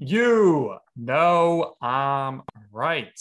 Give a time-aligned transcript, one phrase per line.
[0.00, 2.42] You know I'm
[2.72, 3.16] right.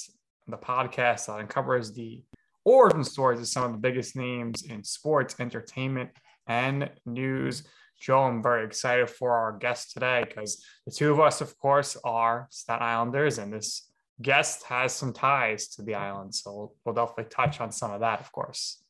[0.48, 2.24] The podcast that uncovers the
[2.66, 6.10] origin stories of some of the biggest names in sports, entertainment,
[6.48, 7.68] and news.
[8.02, 11.96] Joe, I'm very excited for our guest today because the two of us, of course,
[12.04, 16.34] are Staten Islanders, and this guest has some ties to the island.
[16.34, 18.84] So we'll, we'll definitely touch on some of that, of course.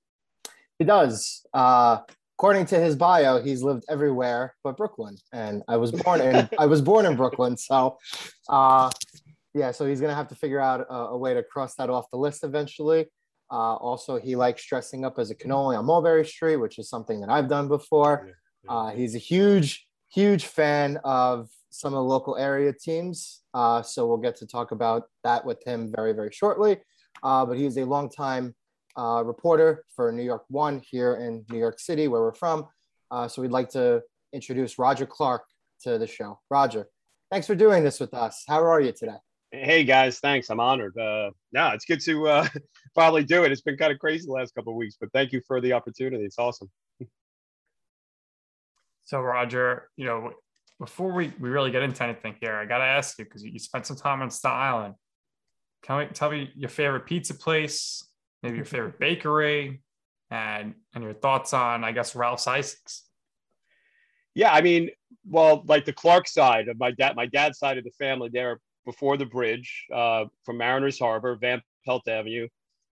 [0.78, 1.46] He does.
[1.54, 1.98] Uh,
[2.40, 6.68] according to his bio, he's lived everywhere but Brooklyn, and I was born in I
[6.68, 7.58] was born in Brooklyn.
[7.58, 7.98] So,
[8.48, 8.90] uh,
[9.54, 12.10] yeah, so he's gonna have to figure out a, a way to cross that off
[12.12, 13.08] the list eventually.
[13.52, 17.20] Uh, also, he likes dressing up as a cannoli on Mulberry Street, which is something
[17.20, 18.30] that I've done before.
[18.70, 23.42] Uh, he's a huge, huge fan of some of the local area teams.
[23.54, 26.78] Uh, so we'll get to talk about that with him very, very shortly.
[27.22, 28.56] Uh, but he's a longtime
[28.98, 32.68] uh, reporter for New York One here in New York City, where we're from.
[33.12, 34.02] Uh, so we'd like to
[34.34, 35.44] introduce Roger Clark
[35.84, 36.40] to the show.
[36.50, 36.88] Roger,
[37.32, 38.44] thanks for doing this with us.
[38.48, 39.18] How are you today?
[39.52, 40.50] Hey guys, thanks.
[40.52, 40.96] I'm honored.
[40.96, 42.48] Uh, yeah, it's good to uh,
[42.96, 43.52] finally do it.
[43.52, 45.74] It's been kind of crazy the last couple of weeks, but thank you for the
[45.74, 46.24] opportunity.
[46.24, 46.70] It's awesome.
[49.10, 50.34] So, Roger, you know,
[50.80, 53.58] before we, we really get into anything here, I got to ask you because you
[53.58, 54.94] spent some time on Staten Island.
[55.82, 58.08] Can we tell me your favorite pizza place,
[58.44, 59.82] maybe your favorite bakery,
[60.32, 63.04] and and your thoughts on, I guess, Ralph's Ices?
[64.36, 64.90] Yeah, I mean,
[65.28, 68.60] well, like the Clark side of my dad, my dad's side of the family, there
[68.86, 72.48] before the bridge uh, from Mariners Harbor, Van Pelt Avenue,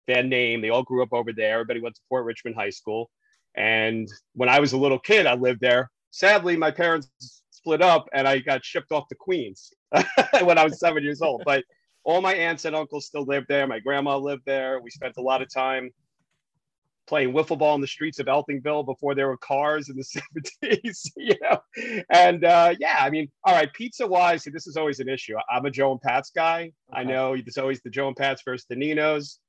[0.06, 0.61] Van Name.
[0.61, 1.55] They all grew up over there.
[1.55, 3.11] Everybody went to Port Richmond High School.
[3.55, 5.91] And when I was a little kid, I lived there.
[6.11, 7.11] Sadly, my parents
[7.50, 9.72] split up and I got shipped off to Queens
[10.42, 11.42] when I was seven years old.
[11.44, 11.64] But
[12.06, 13.66] all my aunts and uncles still lived there.
[13.66, 14.80] My grandma lived there.
[14.80, 15.90] We spent a lot of time
[17.08, 20.22] playing wiffle ball in the streets of Eltingville before there were cars in the
[20.62, 21.58] 70s, you know.
[22.10, 25.34] And uh, yeah, I mean, all right, pizza wise, this is always an issue.
[25.50, 26.72] I'm a Joe and Pat's guy.
[26.92, 27.00] Okay.
[27.00, 29.40] I know it's always the Joe and Pat's versus the Ninos.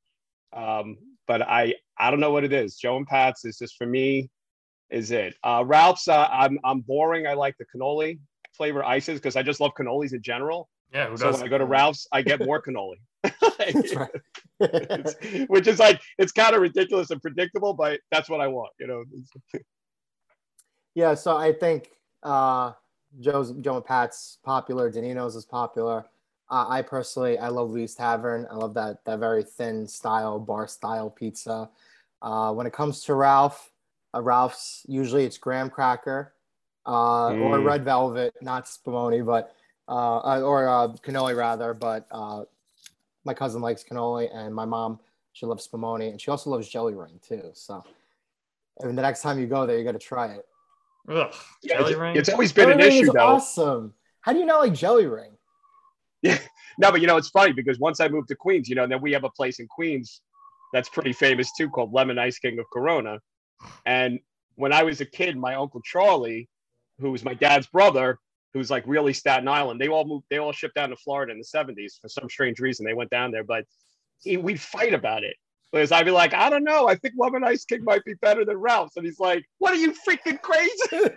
[0.51, 0.97] Um,
[1.27, 2.75] but I I don't know what it is.
[2.75, 4.31] Joe and Pat's is just for me,
[4.89, 5.35] is it.
[5.43, 7.27] Uh, Ralph's, uh, I'm I'm boring.
[7.27, 8.17] I like the cannoli
[8.53, 10.69] flavor ices because I just love cannolis in general.
[10.93, 12.97] Yeah, so when I go to Ralph's, I get more cannoli.
[15.47, 18.87] which is like it's kind of ridiculous and predictable, but that's what I want, you
[18.87, 19.03] know.
[20.95, 21.89] yeah, so I think
[22.23, 22.71] uh,
[23.19, 26.05] Joe's Joe and Pat's popular, Denino's is popular.
[26.49, 28.47] Uh, I personally, I love Lee's Tavern.
[28.49, 31.69] I love that that very thin style bar style pizza.
[32.21, 33.71] Uh, when it comes to Ralph,
[34.15, 36.33] uh, Ralph's usually it's graham cracker
[36.85, 37.41] uh, mm.
[37.41, 39.53] or red velvet, not spumoni, but
[39.87, 41.73] uh, uh, or uh, cannoli rather.
[41.73, 42.43] But uh,
[43.25, 44.99] my cousin likes cannoli, and my mom
[45.33, 47.51] she loves spumoni, and she also loves jelly ring too.
[47.53, 47.83] So,
[48.81, 50.45] I mean, the next time you go there, you got to try it.
[51.09, 51.33] Ugh,
[51.65, 52.15] jelly it's, ring.
[52.15, 53.19] It's always been jelly an issue, though.
[53.19, 53.93] Awesome.
[54.21, 55.31] How do you not like jelly ring?
[56.21, 56.39] Yeah,
[56.79, 59.01] no, but you know it's funny because once I moved to Queens, you know, then
[59.01, 60.21] we have a place in Queens
[60.73, 63.19] that's pretty famous too called Lemon Ice King of Corona.
[63.85, 64.19] And
[64.55, 66.49] when I was a kid, my uncle Charlie,
[66.99, 68.19] who was my dad's brother,
[68.57, 71.37] who's like really Staten Island, they all moved, they all shipped down to Florida in
[71.37, 72.85] the 70s for some strange reason.
[72.85, 73.65] They went down there, but
[74.21, 75.35] he, we'd fight about it.
[75.71, 78.45] Because I'd be like, I don't know, I think Lemon Ice King might be better
[78.45, 78.95] than Ralph's.
[78.95, 81.13] And he's like, What are you freaking crazy?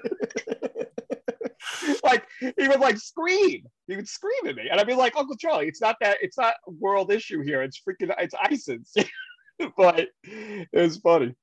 [2.04, 3.62] like he would like scream.
[3.86, 6.18] He would scream at me, and I'd be like, Uncle Charlie, it's not that.
[6.20, 7.62] It's not a world issue here.
[7.62, 8.12] It's freaking.
[8.18, 8.92] It's ices.
[9.76, 11.34] but it was funny.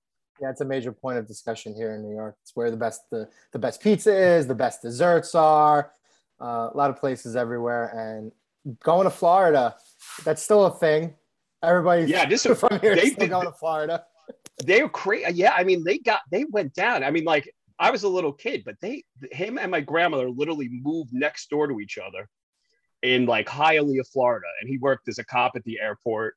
[0.42, 2.36] Yeah, it's a major point of discussion here in New York.
[2.44, 5.92] It's where the best the, the best pizza is, the best desserts are.
[6.40, 8.31] Uh, a lot of places everywhere, and
[8.84, 9.75] going to Florida,
[10.24, 11.16] that's still a thing.
[11.64, 14.03] Everybody's yeah, this from here they, still going to Florida.
[14.64, 15.34] They were crazy.
[15.34, 17.04] Yeah, I mean, they got they went down.
[17.04, 20.69] I mean, like I was a little kid, but they, him and my grandmother literally
[20.72, 22.28] moved next door to each other
[23.04, 24.48] in like Hialeah, Florida.
[24.62, 26.36] And he worked as a cop at the airport.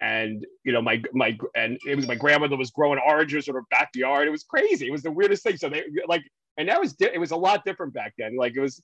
[0.00, 3.64] And, you know, my, my, and it was my grandmother was growing oranges in her
[3.70, 4.28] backyard.
[4.28, 4.86] It was crazy.
[4.86, 5.56] It was the weirdest thing.
[5.56, 6.22] So they like,
[6.56, 8.36] and that was, di- it was a lot different back then.
[8.36, 8.80] Like it was,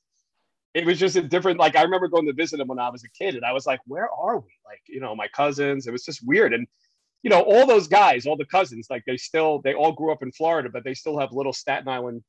[0.75, 3.05] it was just a different, like, I remember going to visit them when I was
[3.05, 4.51] a kid and I was like, where are we?
[4.67, 6.53] Like, you know, my cousins, it was just weird.
[6.53, 6.67] And,
[7.23, 10.23] you know, all those guys, all the cousins, like they still, they all grew up
[10.23, 12.25] in Florida, but they still have little Staten Island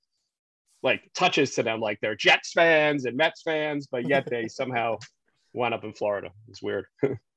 [0.83, 1.81] like touches to them.
[1.81, 4.99] Like they're Jets fans and Mets fans, but yet they somehow
[5.51, 6.29] wound up in Florida.
[6.47, 6.85] It's weird.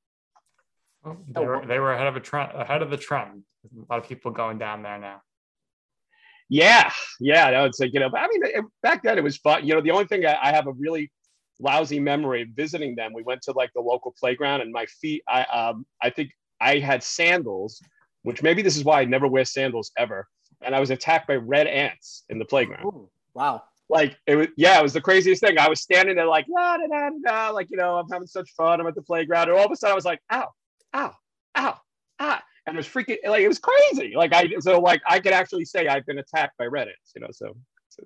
[1.03, 3.43] well, they, were, they were ahead of a trend, ahead of the trend.
[3.65, 5.21] A lot of people going down there now.
[6.49, 8.09] Yeah, yeah, no, it's like you know.
[8.09, 9.65] but I mean, it, back then it was fun.
[9.65, 11.11] You know, the only thing I, I have a really
[11.59, 13.11] lousy memory of visiting them.
[13.13, 15.21] We went to like the local playground, and my feet.
[15.27, 17.81] I um, I think I had sandals,
[18.23, 20.27] which maybe this is why I never wear sandals ever.
[20.61, 22.85] and I was attacked by red ants in the playground.
[22.85, 23.63] Ooh, wow.
[23.89, 25.57] Like it was, yeah, it was the craziest thing.
[25.57, 28.51] I was standing there like, la, da, da, da, like you know, I'm having such
[28.51, 28.79] fun.
[28.79, 30.47] I'm at the playground, and all of a sudden I was like, ow,
[30.93, 31.13] ow,
[31.57, 31.79] ow,
[32.19, 34.13] ah, and it was freaking like it was crazy.
[34.15, 37.21] Like I so like I could actually say I've been attacked by red ants, you
[37.21, 37.29] know.
[37.31, 37.55] So,
[37.89, 38.03] so.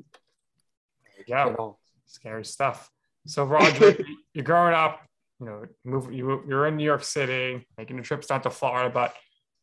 [1.28, 2.90] there you go, scary stuff.
[3.26, 3.98] So Roger,
[4.34, 5.02] you're growing up,
[5.40, 8.90] you know, move you you're in New York City, making the trips down to Florida,
[8.90, 9.16] but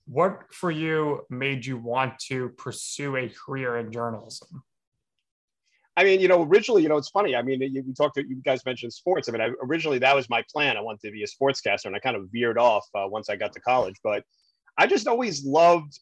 [0.07, 4.63] what for you made you want to pursue a career in journalism?
[6.01, 7.37] I mean, you know, originally, you know, it's funny.
[7.37, 9.29] I mean, you, we talked to you guys mentioned sports.
[9.29, 10.79] I mean, I, originally that was my plan.
[10.79, 13.37] I wanted to be a sportscaster, and I kind of veered off uh, once I
[13.37, 13.97] got to college.
[14.03, 14.25] But
[14.79, 15.99] I just always loved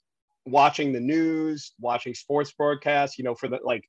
[0.46, 3.18] watching the news, watching sports broadcasts.
[3.18, 3.82] You know, for the like,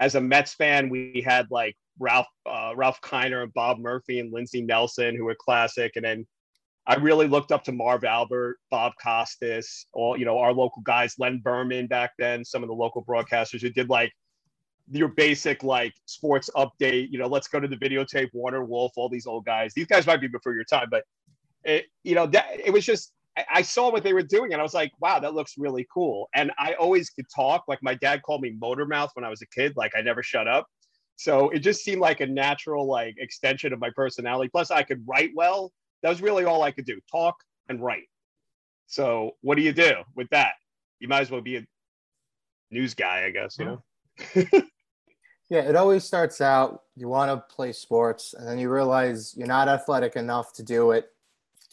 [0.00, 4.34] as a Mets fan, we had like Ralph uh, Ralph Kiner and Bob Murphy and
[4.34, 6.26] Lindsey Nelson, who were classic, and then
[6.86, 11.14] I really looked up to Marv Albert, Bob Costas, all you know, our local guys,
[11.18, 14.12] Len Berman back then, some of the local broadcasters who did like
[14.90, 17.10] your basic like sports update.
[17.10, 19.72] You know, let's go to the videotape, Warner Wolf, all these old guys.
[19.74, 21.04] These guys might be before your time, but
[21.64, 23.12] it, you know, that it was just
[23.50, 26.28] I saw what they were doing and I was like, wow, that looks really cool.
[26.36, 27.64] And I always could talk.
[27.66, 29.72] Like my dad called me motor mouth when I was a kid.
[29.76, 30.68] Like I never shut up.
[31.16, 34.50] So it just seemed like a natural like extension of my personality.
[34.50, 35.72] Plus I could write well
[36.02, 37.34] that was really all I could do talk
[37.68, 38.04] and write.
[38.86, 40.52] So what do you do with that?
[41.00, 41.66] You might as well be a
[42.70, 43.82] news guy, I guess, you know?
[44.34, 49.46] yeah, it always starts out you want to play sports and then you realize you're
[49.46, 51.10] not athletic enough to do it.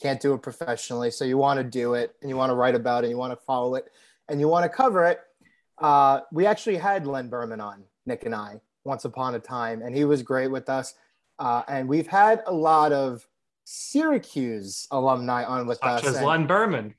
[0.02, 1.12] Can't do it professionally.
[1.12, 3.32] So you want to do it and you want to write about it, you want
[3.34, 3.92] to follow it,
[4.28, 5.20] and you want to cover it.
[5.78, 9.96] Uh, we actually had Len Berman on, Nick and I, once upon a time, and
[9.96, 10.96] he was great with us.
[11.38, 13.28] Uh, and we've had a lot of
[13.64, 16.02] Syracuse alumni on with such us.
[16.04, 16.96] Such as Len Berman.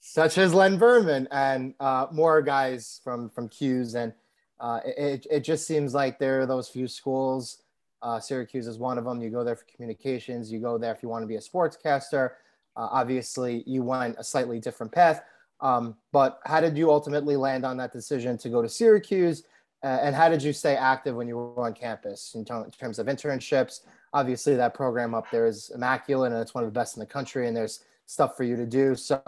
[0.00, 3.94] Such as Len Berman and uh, more guys from from 'Cuse.
[3.94, 4.12] And
[4.60, 7.62] uh, it, it just seems like there are those few schools.
[8.02, 9.20] Uh, Syracuse is one of them.
[9.20, 10.52] You go there for communications.
[10.52, 12.30] You go there if you want to be a sportscaster.
[12.76, 15.22] Uh, obviously, you went a slightly different path.
[15.60, 19.44] Um, but how did you ultimately land on that decision to go to Syracuse?
[19.82, 22.70] Uh, and how did you stay active when you were on campus in, t- in
[22.70, 23.80] terms of internships?
[24.12, 27.06] obviously that program up there is immaculate and it's one of the best in the
[27.06, 29.22] country and there's stuff for you to do so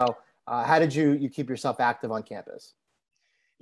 [0.47, 2.73] uh, how did you you keep yourself active on campus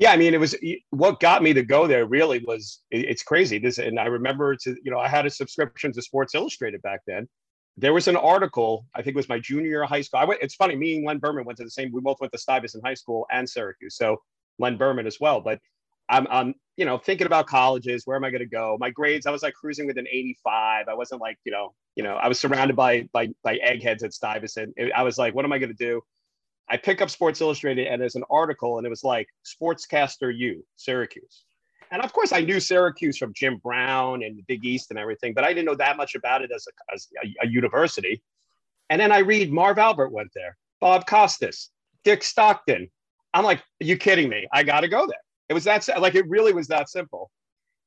[0.01, 0.55] yeah i mean it was
[0.89, 4.75] what got me to go there really was it's crazy this and i remember to
[4.83, 7.29] you know i had a subscription to sports illustrated back then
[7.77, 10.25] there was an article i think it was my junior year of high school i
[10.25, 12.39] went it's funny me and len berman went to the same we both went to
[12.39, 14.17] stuyvesant high school and syracuse so
[14.59, 15.59] len berman as well but
[16.09, 18.03] I'm, I'm, you know, thinking about colleges.
[18.05, 18.75] Where am I going to go?
[18.79, 20.87] My grades, I was like cruising with an 85.
[20.89, 24.13] I wasn't like, you know, you know, I was surrounded by by by eggheads at
[24.13, 24.75] Stuyvesant.
[24.93, 26.01] I was like, what am I going to do?
[26.69, 30.65] I pick up Sports Illustrated, and there's an article, and it was like Sportscaster U,
[30.77, 31.43] Syracuse.
[31.91, 35.33] And of course, I knew Syracuse from Jim Brown and the Big East and everything,
[35.33, 38.21] but I didn't know that much about it as a, as a, a university.
[38.89, 41.69] And then I read Marv Albert went there, Bob Costas,
[42.05, 42.89] Dick Stockton.
[43.33, 44.47] I'm like, are you kidding me?
[44.53, 45.19] I got to go there.
[45.49, 47.29] It was that like it really was that simple.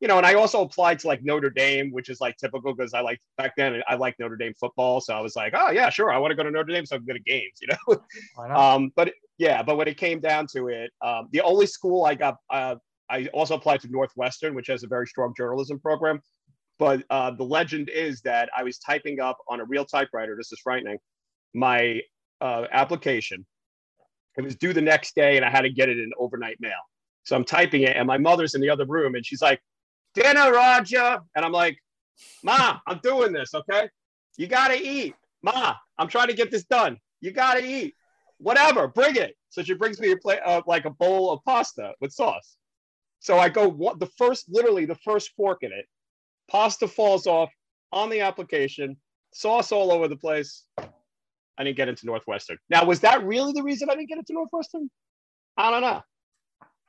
[0.05, 2.93] You know, and I also applied to like Notre Dame, which is like typical because
[2.93, 5.89] I like back then I liked Notre Dame football, so I was like, oh yeah,
[5.89, 7.69] sure, I want to go to Notre Dame so I can go to games, you
[7.69, 8.55] know.
[8.55, 12.17] um, but yeah, but when it came down to it, um, the only school I
[12.17, 12.75] got, uh,
[13.09, 16.21] I also applied to Northwestern, which has a very strong journalism program.
[16.79, 20.37] But uh, the legend is that I was typing up on a real typewriter.
[20.37, 20.99] This is frightening.
[21.55, 22.03] My
[22.43, 23.47] uh, application.
[24.37, 26.73] It was due the next day, and I had to get it in overnight mail.
[27.23, 29.63] So I'm typing it, and my mother's in the other room, and she's like,
[30.15, 31.79] "Dinner, Roger," and I'm like,
[32.43, 33.89] "Ma, I'm doing this, okay?
[34.37, 35.75] You gotta eat, Ma.
[35.99, 36.99] I'm trying to get this done.
[37.21, 37.95] You gotta eat.
[38.39, 41.95] Whatever, bring it." So she brings me a plate, uh, like a bowl of pasta
[42.01, 42.57] with sauce.
[43.21, 45.87] So I go what the first, literally the first fork in it.
[46.51, 47.51] Pasta falls off
[47.93, 48.97] on the application,
[49.33, 50.65] sauce all over the place.
[51.57, 52.59] I didn't get into Northwestern.
[52.69, 54.91] Now, was that really the reason I didn't get into Northwestern?
[55.57, 56.03] I don't know.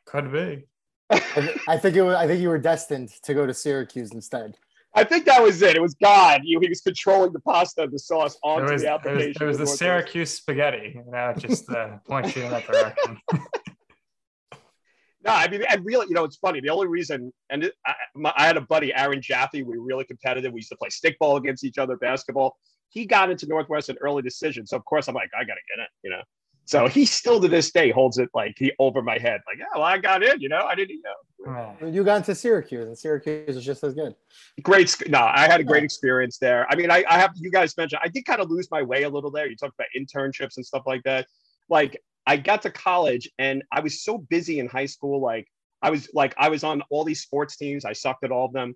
[0.05, 0.65] Could be.
[1.09, 2.15] I think it was.
[2.15, 4.57] I think you were destined to go to Syracuse instead.
[4.95, 5.75] I think that was it.
[5.75, 6.41] It was God.
[6.43, 9.33] He, he was controlling the pasta, and the sauce onto was, the application.
[9.41, 10.93] It was, it was the Syracuse spaghetti.
[10.95, 13.19] You know, just uh, point you in that direction.
[13.33, 16.61] no, I mean, I really, you know, it's funny.
[16.61, 19.61] The only reason, and it, I, my, I, had a buddy, Aaron Jaffe.
[19.61, 20.53] We were really competitive.
[20.53, 22.57] We used to play stickball against each other, basketball.
[22.89, 25.83] He got into Northwestern early decision, so of course I'm like, I got to get
[25.83, 26.21] it, you know.
[26.65, 29.65] So he still to this day holds it like he over my head, like, yeah,
[29.75, 31.75] well, I got in, you know, I didn't know.
[31.87, 34.15] You got into Syracuse, and Syracuse is just as good.
[34.63, 34.91] Great.
[35.07, 36.65] No, I had a great experience there.
[36.71, 39.03] I mean, I, I have you guys mentioned I did kind of lose my way
[39.03, 39.47] a little there.
[39.47, 41.27] You talked about internships and stuff like that.
[41.69, 45.21] Like I got to college and I was so busy in high school.
[45.21, 45.47] Like
[45.83, 47.85] I was like I was on all these sports teams.
[47.85, 48.75] I sucked at all of them.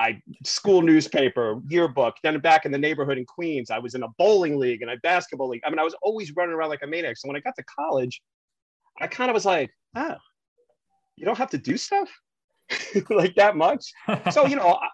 [0.00, 2.16] I school newspaper, yearbook.
[2.22, 4.96] Then back in the neighborhood in Queens, I was in a bowling league and a
[4.98, 5.62] basketball league.
[5.64, 7.16] I mean, I was always running around like a maniac.
[7.16, 8.20] So when I got to college,
[9.00, 10.16] I kind of was like, oh,
[11.16, 12.10] you don't have to do stuff
[13.10, 13.92] like that much.
[14.32, 14.88] so you know, I,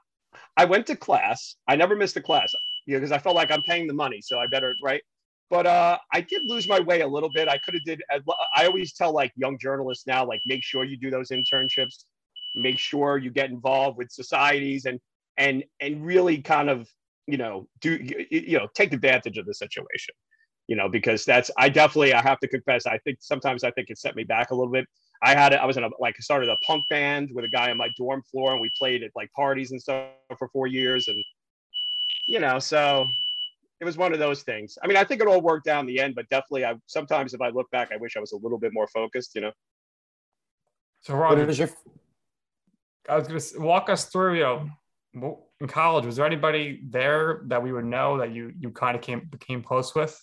[0.56, 1.56] I went to class.
[1.66, 2.52] I never missed a class,
[2.86, 5.02] you know, because I felt like I'm paying the money, so I better right.
[5.48, 7.48] But uh, I did lose my way a little bit.
[7.48, 8.00] I could have did.
[8.54, 12.04] I always tell like young journalists now, like make sure you do those internships,
[12.54, 15.00] make sure you get involved with societies, and
[15.36, 16.88] and and really kind of
[17.26, 17.98] you know do
[18.30, 20.14] you know take advantage of the situation
[20.66, 23.88] you know because that's i definitely i have to confess i think sometimes i think
[23.88, 24.84] it set me back a little bit
[25.22, 27.76] i had i was in a like started a punk band with a guy on
[27.76, 31.22] my dorm floor and we played at like parties and stuff for four years and
[32.26, 33.06] you know so
[33.80, 34.76] it was one of those things.
[34.82, 37.32] I mean, I think it all worked out in the end, but definitely, I sometimes
[37.32, 39.34] if I look back, I wish I was a little bit more focused.
[39.34, 39.52] You know.
[41.00, 41.70] So, Ron, your...
[43.10, 44.36] I was going to walk us through.
[44.36, 44.70] You
[45.14, 48.96] know, in college, was there anybody there that we would know that you you kind
[48.96, 50.18] of came became close with?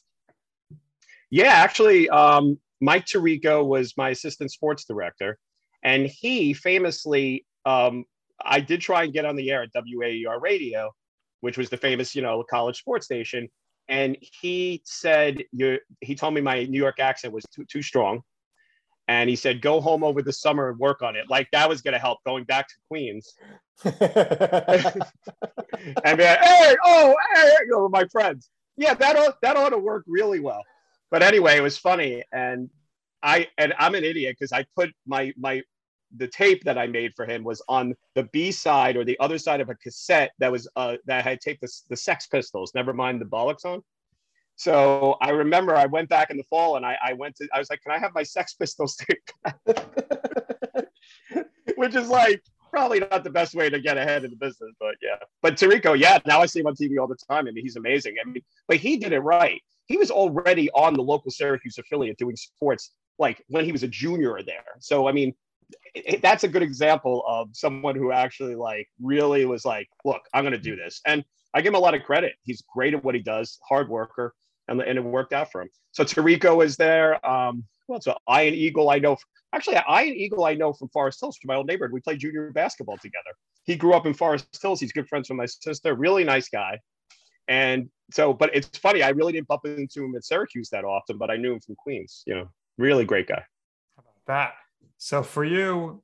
[1.30, 5.38] Yeah, actually, um, Mike Tirico was my assistant sports director,
[5.84, 8.06] and he famously, um,
[8.44, 10.92] I did try and get on the air at WAER Radio,
[11.42, 13.50] which was the famous, you know, college sports station.
[13.90, 18.22] And he said, you he told me my New York accent was too, too strong.
[19.08, 21.30] And he said, go home over the summer and work on it.
[21.30, 23.34] Like that was going to help going back to Queens.
[23.84, 24.00] and be
[26.24, 28.50] like, hey, oh, hey, you know, my friends.
[28.76, 30.64] Yeah, that ought, that ought to work really well.
[31.10, 32.24] But anyway, it was funny.
[32.34, 32.70] And
[33.24, 35.62] I, and I'm an idiot because I put my, my,
[36.16, 39.38] the tape that I made for him was on the B side or the other
[39.38, 42.72] side of a cassette that was uh, that had taped the, the Sex Pistols.
[42.74, 43.84] Never mind the Bollocks on.
[44.58, 47.60] So I remember I went back in the fall and I, I went to I
[47.60, 49.30] was like, can I have my Sex Pistols tape?
[51.76, 54.96] Which is like probably not the best way to get ahead in the business, but
[55.02, 55.18] yeah.
[55.44, 57.48] But Tirico, yeah, now I see him on TV all the time.
[57.48, 58.16] I mean, he's amazing.
[58.20, 59.62] I mean, but he did it right.
[59.86, 63.88] He was already on the local Syracuse affiliate doing sports like when he was a
[63.88, 64.66] junior there.
[64.80, 65.36] So I mean,
[65.94, 70.44] it, that's a good example of someone who actually like really was like, look, I'm
[70.44, 71.00] going to do this.
[71.06, 71.24] And
[71.54, 72.34] I give him a lot of credit.
[72.44, 74.34] He's great at what he does, hard worker,
[74.68, 75.70] and, and it worked out for him.
[75.92, 77.26] So Tirico is there.
[77.28, 79.18] Um, well, so Ian Eagle, I know.
[79.54, 81.94] Actually, Ian Eagle, I know from Forest Hills, from my old neighborhood.
[81.94, 83.32] We played junior basketball together.
[83.64, 84.80] He grew up in Forest Hills.
[84.80, 85.96] He's good friends with my sister.
[85.96, 86.80] Really nice guy.
[87.48, 89.04] And so, but it's funny.
[89.04, 91.76] I really didn't bump into him at Syracuse that often, but I knew him from
[91.76, 92.24] Queens.
[92.26, 93.44] You know, really great guy.
[93.96, 94.54] How about that?
[94.98, 96.04] So for you,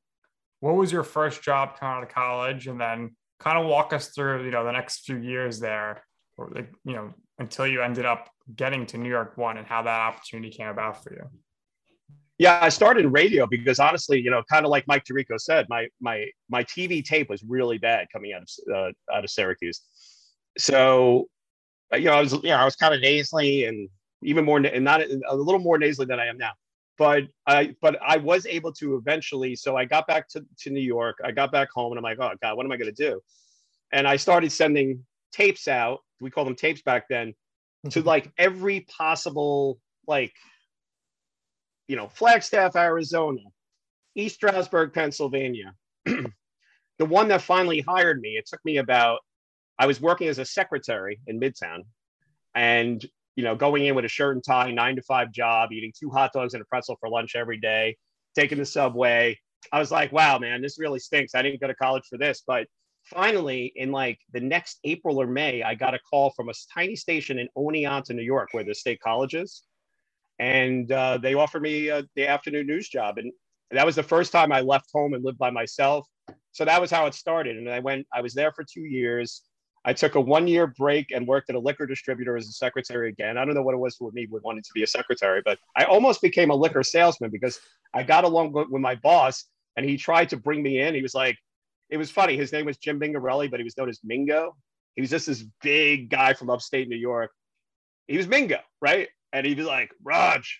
[0.61, 4.09] what was your first job coming out of college, and then kind of walk us
[4.09, 6.05] through, you know, the next few years there,
[6.37, 9.81] or like, you know, until you ended up getting to New York One, and how
[9.83, 11.23] that opportunity came about for you.
[12.37, 15.87] Yeah, I started radio because honestly, you know, kind of like Mike Tirico said, my
[16.01, 19.81] my my TV tape was really bad coming out of uh, out of Syracuse.
[20.57, 21.27] So,
[21.93, 23.89] uh, you know, I was you know I was kind of nasally and
[24.23, 26.51] even more and not a little more nasally than I am now
[26.97, 29.55] but I but I was able to eventually.
[29.55, 31.17] So I got back to, to New York.
[31.23, 33.21] I got back home and I'm like, oh God, what am I gonna do?
[33.91, 35.99] And I started sending tapes out.
[36.19, 37.33] We call them tapes back then,
[37.89, 38.07] to mm-hmm.
[38.07, 40.33] like every possible like
[41.87, 43.41] you know, Flagstaff, Arizona,
[44.15, 45.73] East Stroudsburg, Pennsylvania.
[46.05, 46.31] the
[46.99, 49.19] one that finally hired me, it took me about
[49.77, 51.79] I was working as a secretary in Midtown.
[52.55, 53.03] And
[53.35, 56.09] you know, going in with a shirt and tie, nine to five job, eating two
[56.09, 57.97] hot dogs and a pretzel for lunch every day,
[58.35, 59.37] taking the subway.
[59.71, 61.33] I was like, wow, man, this really stinks.
[61.33, 62.43] I didn't go to college for this.
[62.45, 62.67] But
[63.03, 66.95] finally, in like the next April or May, I got a call from a tiny
[66.95, 69.63] station in Oneonta, New York, where the state college is.
[70.39, 73.17] And uh, they offered me uh, the afternoon news job.
[73.17, 73.31] And
[73.71, 76.07] that was the first time I left home and lived by myself.
[76.51, 77.57] So that was how it started.
[77.57, 79.41] And I went, I was there for two years.
[79.85, 83.09] I took a one year break and worked at a liquor distributor as a secretary
[83.09, 83.37] again.
[83.37, 85.59] I don't know what it was with me with wanting to be a secretary, but
[85.75, 87.59] I almost became a liquor salesman because
[87.93, 89.45] I got along with my boss
[89.75, 90.95] and he tried to bring me in.
[90.95, 91.37] He was like,
[91.93, 92.35] it was funny.
[92.35, 94.55] His name was Jim Mingarelli, but he was known as Mingo.
[94.95, 97.29] He was just this big guy from upstate New York.
[98.07, 99.09] He was Mingo, right?
[99.31, 100.59] And he'd be like, Raj,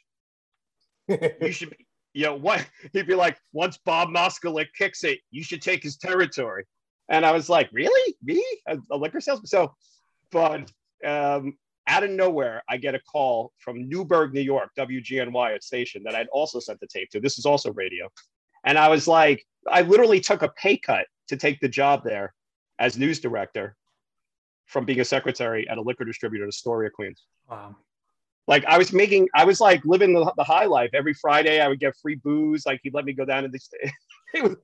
[1.08, 1.18] you
[1.52, 2.64] should be, you know, what?
[2.94, 6.66] He'd be like, once Bob Moskalik kicks it, you should take his territory.
[7.10, 8.16] And I was like, really?
[8.22, 8.44] Me?
[8.68, 9.48] A, a liquor salesman?
[9.48, 9.74] So,
[10.32, 10.72] but
[11.04, 16.04] um, out of nowhere, I get a call from Newburgh, New York, WGNY, a station
[16.04, 17.20] that I'd also sent the tape to.
[17.20, 18.08] This is also radio.
[18.66, 22.34] And I was like, I literally took a pay cut to take the job there
[22.80, 23.76] as news director
[24.66, 27.24] from being a secretary at a liquor distributor in Astoria, Queens.
[27.50, 27.76] Wow.
[28.48, 30.90] like I was making, I was like living the, the high life.
[30.94, 32.66] Every Friday, I would get free booze.
[32.66, 33.60] Like he'd let me go down to the.
[34.34, 34.56] it was,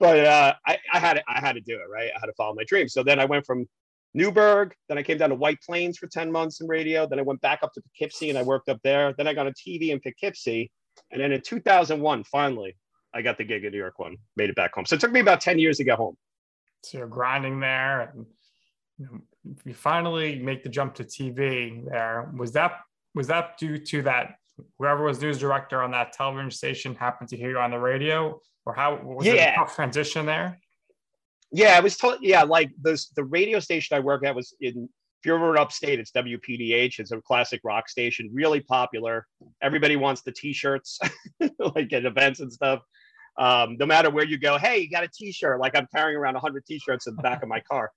[0.00, 2.10] but uh, I, I had to, I had to do it right.
[2.14, 2.88] I had to follow my dream.
[2.88, 3.66] So then I went from
[4.14, 4.74] Newburgh.
[4.88, 7.06] Then I came down to White Plains for ten months in radio.
[7.06, 9.14] Then I went back up to Poughkeepsie and I worked up there.
[9.16, 10.70] Then I got a TV in Poughkeepsie,
[11.12, 12.76] and then in 2001, finally,
[13.14, 14.16] I got the gig in New York One.
[14.36, 14.84] Made it back home.
[14.86, 16.16] So it took me about 10 years to get home.
[16.82, 18.26] So you're grinding there, and
[18.98, 19.22] you,
[19.74, 21.84] finally make the jump to TV.
[21.88, 22.80] There was that
[23.14, 24.36] was that due to that
[24.78, 28.38] whoever was news director on that television station happened to hear you on the radio,
[28.66, 29.32] or how was yeah.
[29.32, 30.58] it a tough transition there?
[31.52, 32.18] Yeah, I was told.
[32.20, 34.88] Yeah, like the the radio station I work at was in.
[35.20, 36.98] If you're ever upstate, it's WPDH.
[36.98, 39.26] It's a classic rock station, really popular.
[39.62, 40.98] Everybody wants the T-shirts,
[41.58, 42.80] like at events and stuff.
[43.36, 45.60] Um, no matter where you go, hey, you got a T-shirt?
[45.60, 47.90] Like I'm carrying around 100 T-shirts in the back of my car.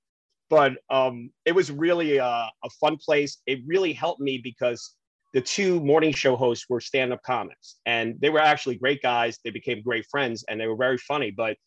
[0.49, 3.37] But um, it was really a, a fun place.
[3.45, 4.95] It really helped me because
[5.33, 9.49] the two morning show hosts were stand-up comics and they were actually great guys they
[9.49, 11.57] became great friends and they were very funny but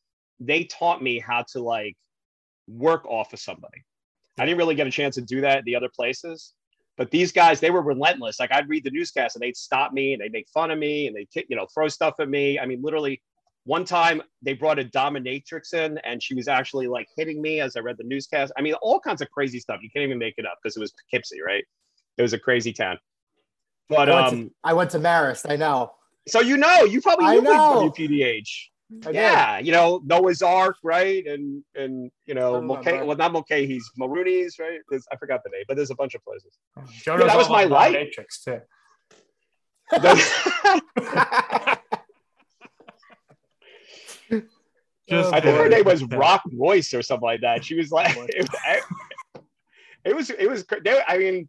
[0.40, 1.96] they taught me how to like
[2.66, 3.84] work off of somebody
[4.38, 6.54] i didn't really get a chance to do that at the other places
[6.96, 10.14] but these guys they were relentless like i'd read the newscast and they'd stop me
[10.14, 12.66] and they'd make fun of me and they'd you know throw stuff at me i
[12.66, 13.20] mean literally
[13.64, 17.76] one time they brought a dominatrix in and she was actually like hitting me as
[17.76, 20.34] i read the newscast i mean all kinds of crazy stuff you can't even make
[20.38, 21.64] it up because it was poughkeepsie right
[22.16, 22.98] it was a crazy town
[23.90, 25.50] but I um, to, I went to Marist.
[25.50, 25.92] I know.
[26.28, 27.90] So you know, you probably knew know.
[27.90, 28.48] WPDH.
[29.06, 29.66] I yeah, did.
[29.66, 31.26] you know Noah's Ark, right?
[31.26, 34.78] And and you know Mulcahy, well not Mulcahy, he's Maroonies, right?
[34.88, 36.56] There's, I forgot the name, but there's a bunch of places.
[37.06, 37.92] Yeah, that was my life.
[37.92, 38.60] Matrix too.
[45.10, 47.64] Just I think her name was Rock Royce or something like that.
[47.64, 48.48] She was like, it,
[50.04, 50.64] it was, it was.
[51.08, 51.48] I mean,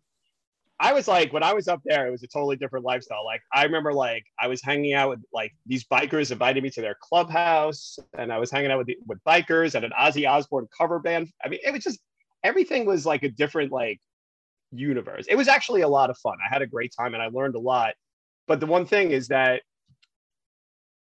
[0.82, 3.24] I was like, when I was up there, it was a totally different lifestyle.
[3.24, 6.82] Like, I remember, like, I was hanging out with like these bikers invited me to
[6.82, 10.68] their clubhouse, and I was hanging out with the, with bikers at an Ozzy Osbourne
[10.76, 11.30] cover band.
[11.46, 12.00] I mean, it was just
[12.44, 14.02] everything was like a different like
[14.72, 15.26] universe.
[15.30, 16.38] It was actually a lot of fun.
[16.44, 17.94] I had a great time, and I learned a lot.
[18.48, 19.62] But the one thing is that,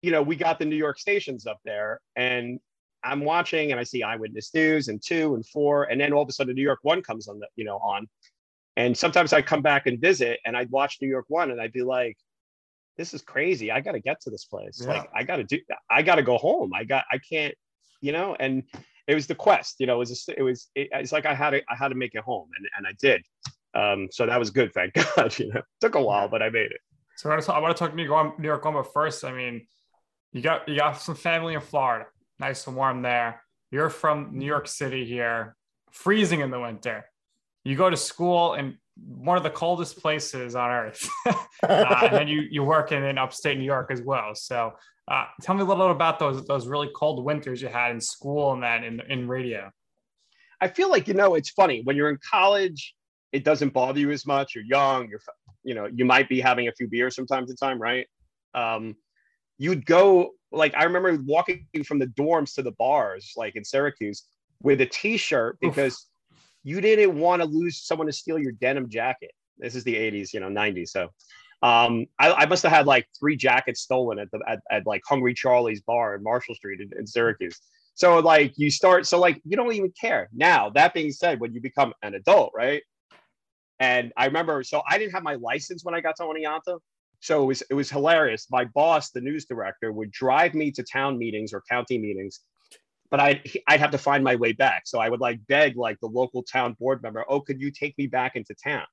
[0.02, 2.60] you know, we got the New York stations up there, and
[3.04, 6.28] I'm watching, and I see Eyewitness News and two and four, and then all of
[6.28, 8.06] a sudden, New York One comes on the, you know, on
[8.78, 11.72] and sometimes I'd come back and visit and I'd watch New York One and I'd
[11.72, 12.16] be like,
[12.96, 13.72] this is crazy.
[13.72, 14.80] I got to get to this place.
[14.80, 14.88] Yeah.
[14.88, 15.58] Like, I got to do,
[15.90, 16.70] I got to go home.
[16.72, 17.54] I got, I can't,
[18.00, 18.62] you know, and
[19.08, 21.34] it was the quest, you know, it was, a, it was, it, it's like I
[21.34, 23.24] had to, I had to make it home and, and I did.
[23.74, 24.72] Um, so that was good.
[24.72, 26.80] Thank God, you know, it took a while, but I made it.
[27.16, 29.24] So I want to talk, I want to talk New York, New York but first,
[29.24, 29.66] I mean,
[30.32, 32.06] you got, you got some family in Florida,
[32.38, 33.42] nice and warm there.
[33.70, 35.56] You're from New York City here,
[35.90, 37.04] freezing in the winter
[37.68, 42.28] you go to school in one of the coldest places on earth, uh, and then
[42.28, 44.34] you you work in, in upstate New York as well.
[44.34, 44.72] So,
[45.06, 48.54] uh, tell me a little about those those really cold winters you had in school
[48.54, 49.70] and that in in radio.
[50.60, 52.94] I feel like you know it's funny when you're in college,
[53.32, 54.54] it doesn't bother you as much.
[54.54, 55.08] You're young.
[55.08, 55.20] You're
[55.62, 58.06] you know you might be having a few beers from time to time, right?
[58.54, 58.96] Um,
[59.58, 64.24] you'd go like I remember walking from the dorms to the bars, like in Syracuse,
[64.62, 65.92] with a T-shirt because.
[65.94, 66.04] Oof
[66.68, 69.30] you didn't want to lose someone to steal your denim jacket.
[69.56, 70.88] This is the 80s, you know, 90s.
[70.88, 71.04] So
[71.62, 75.02] um, I, I, must have had like three jackets stolen at the at, at like
[75.08, 77.58] Hungry Charlie's bar in Marshall Street in, in, Syracuse.
[77.94, 80.28] So like you start, so like you don't even care.
[80.32, 82.82] Now that being said, when you become an adult, right?
[83.80, 86.78] And I remember, so I didn't have my license when I got to Oneonta.
[87.20, 88.46] So it was it was hilarious.
[88.50, 92.40] My boss, the news director, would drive me to town meetings or county meetings
[93.10, 94.82] but I'd I'd have to find my way back.
[94.86, 97.96] So I would like beg like the local town board member, oh, could you take
[97.98, 98.84] me back into town?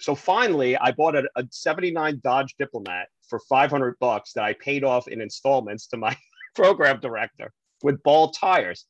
[0.00, 4.84] So finally, I bought a, a 79 Dodge Diplomat for 500 bucks that I paid
[4.84, 6.16] off in installments to my
[6.54, 7.52] program director
[7.82, 8.86] with bald tires.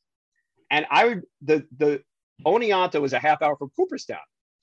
[0.71, 2.01] And I would the the
[2.45, 4.17] Oneonta was a half hour from Cooperstown,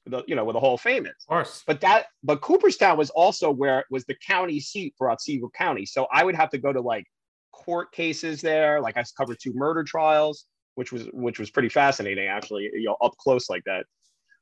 [0.07, 1.13] the you know where the Hall of Fame is.
[1.23, 1.63] Of course.
[1.67, 5.87] But that but Cooperstown was also where it was the county seat for Otsego County.
[5.87, 7.05] So I would have to go to like
[7.53, 8.81] court cases there.
[8.81, 12.97] Like I covered two murder trials, which was which was pretty fascinating actually, you know,
[13.01, 13.87] up close like that.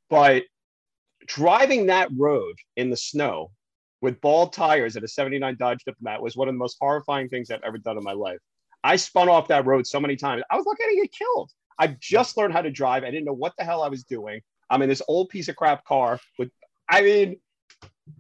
[0.09, 0.44] But
[1.27, 3.51] driving that road in the snow
[4.01, 7.51] with bald tires at a 79 Dodge Diplomat was one of the most horrifying things
[7.51, 8.38] I've ever done in my life.
[8.83, 10.42] I spun off that road so many times.
[10.51, 11.51] I was lucky to get killed.
[11.79, 13.05] I just learned how to drive.
[13.05, 14.40] I didn't know what the hell I was doing.
[14.71, 16.51] I'm in this old piece of crap car with,
[16.89, 17.37] I mean,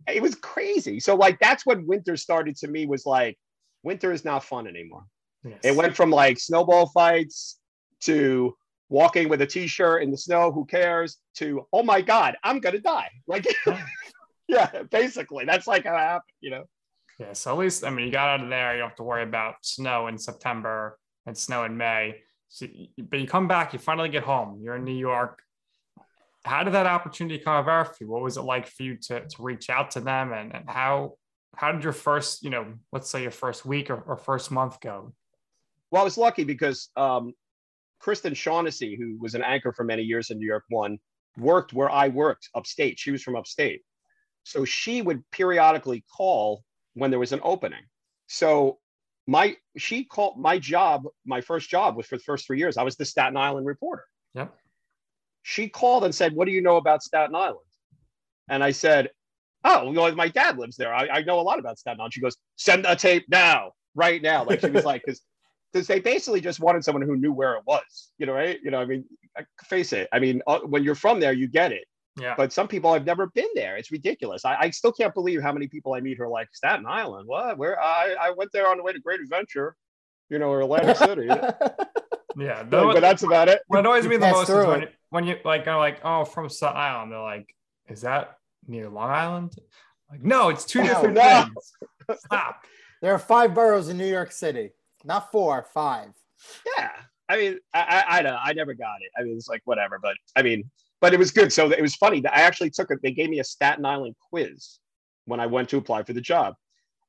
[0.06, 1.00] it was crazy.
[1.00, 3.38] So like that's when winter started to me was like,
[3.82, 5.04] winter is not fun anymore.
[5.44, 5.60] Yes.
[5.64, 7.58] It went from like snowball fights
[8.00, 8.54] to
[8.88, 12.80] walking with a t-shirt in the snow, who cares, to oh my god, I'm gonna
[12.80, 13.08] die.
[13.26, 13.46] Like
[14.48, 16.34] yeah, basically, that's like how it happened.
[16.40, 16.64] You know.
[17.18, 18.74] Yeah, so at least I mean you got out of there.
[18.74, 22.16] You don't have to worry about snow in September and snow in May.
[22.48, 22.66] So,
[22.98, 24.60] but you come back, you finally get home.
[24.60, 25.40] You're in New York.
[26.44, 28.10] How did that opportunity come about for you?
[28.10, 31.14] What was it like for you to, to reach out to them, and, and how
[31.56, 34.80] how did your first, you know, let's say your first week or, or first month
[34.80, 35.12] go?
[35.90, 37.34] Well, I was lucky because um,
[37.98, 40.98] Kristen Shaughnessy, who was an anchor for many years in New York One,
[41.36, 42.98] worked where I worked upstate.
[42.98, 43.82] She was from upstate.
[44.44, 46.62] So she would periodically call
[46.94, 47.82] when there was an opening.
[48.26, 48.78] So
[49.26, 52.76] my she called my job, my first job was for the first three years.
[52.76, 54.04] I was the Staten Island reporter.
[54.34, 54.54] Yep.
[55.42, 57.58] She called and said, What do you know about Staten Island?
[58.48, 59.10] And I said,
[59.64, 60.94] Oh, well, my dad lives there.
[60.94, 62.14] I, I know a lot about Staten Island.
[62.14, 64.44] She goes, Send a tape now, right now.
[64.44, 65.22] Like she was like, because
[65.72, 68.58] because they basically just wanted someone who knew where it was, you know, right?
[68.62, 69.04] You know, I mean,
[69.64, 70.08] face it.
[70.12, 71.84] I mean, uh, when you're from there, you get it.
[72.20, 72.34] Yeah.
[72.36, 73.76] But some people have never been there.
[73.76, 74.44] It's ridiculous.
[74.44, 77.26] I, I still can't believe how many people I meet who are like Staten Island.
[77.26, 77.56] What?
[77.56, 77.80] Where?
[77.80, 79.76] I, I went there on the way to Great Adventure,
[80.28, 81.26] you know, or Atlantic City.
[82.36, 82.62] yeah.
[82.64, 83.62] but, but that's about it.
[83.68, 84.94] What annoys me the most is when, it.
[85.10, 87.12] When you like are like, oh, from Staten Island.
[87.12, 87.54] They're like,
[87.88, 89.54] is that near Long Island?
[90.10, 91.44] Like, no, it's two different No.
[91.44, 92.20] things.
[92.24, 92.64] Stop.
[93.02, 94.72] There are five boroughs in New York City,
[95.04, 96.10] not four, five.
[96.76, 96.90] Yeah.
[97.30, 98.38] I mean, I, I, I don't.
[98.44, 99.10] I never got it.
[99.18, 99.98] I mean, it's like whatever.
[99.98, 100.70] But I mean,
[101.00, 101.50] but it was good.
[101.50, 102.98] So it was funny that I actually took it.
[103.02, 104.80] They gave me a Staten Island quiz
[105.24, 106.56] when I went to apply for the job,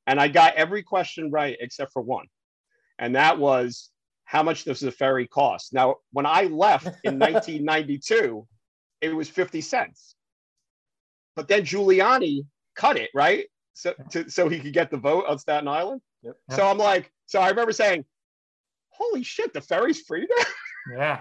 [0.06, 2.24] and I got every question right except for one,
[2.98, 3.90] and that was
[4.32, 5.74] how much does the ferry cost?
[5.74, 8.46] Now, when I left in 1992,
[9.02, 10.16] it was 50 cents,
[11.36, 15.38] but then Giuliani cut it right, so to, so he could get the vote on
[15.38, 16.00] Staten Island.
[16.22, 16.36] Yep.
[16.52, 18.06] So I'm like, so I remember saying,
[18.90, 20.46] "Holy shit, the ferry's free there!"
[20.98, 21.20] Yeah.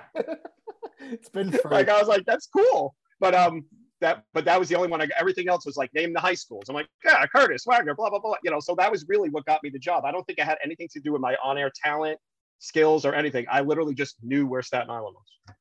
[1.02, 1.70] it's been free.
[1.70, 2.96] like I was like, that's cool.
[3.20, 3.66] But um
[4.00, 5.08] that but that was the only one I.
[5.20, 6.64] Everything else was like name the high schools.
[6.68, 8.36] I'm like, yeah, Curtis, Wagner, blah, blah, blah.
[8.44, 10.04] You know, so that was really what got me the job.
[10.06, 12.18] I don't think it had anything to do with my on-air talent,
[12.62, 13.46] skills, or anything.
[13.52, 15.56] I literally just knew where Staten Island was.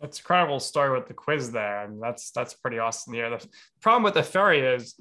[0.00, 1.84] That's a incredible story with the quiz there.
[1.84, 3.14] and that's that's pretty awesome.
[3.14, 3.30] Yeah.
[3.30, 3.48] The
[3.80, 4.94] problem with the ferry is,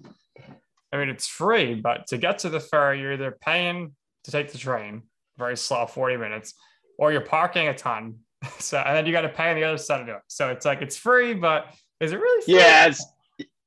[0.93, 4.51] I mean, it's free, but to get to the ferry, you're either paying to take
[4.51, 5.03] the train,
[5.38, 6.53] very slow, 40 minutes,
[6.97, 8.19] or you're parking a ton.
[8.60, 10.17] So and then you got to pay on the other side of it.
[10.27, 12.56] So it's like it's free, but is it really free?
[12.56, 13.06] Yeah, it's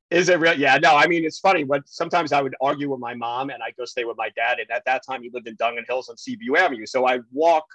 [0.09, 0.57] is it real?
[0.57, 3.61] Yeah, no, I mean it's funny, but sometimes I would argue with my mom and
[3.61, 4.59] I go stay with my dad.
[4.59, 6.85] And at that time he lived in Dungan Hills on Seaview Avenue.
[6.85, 7.65] So I walk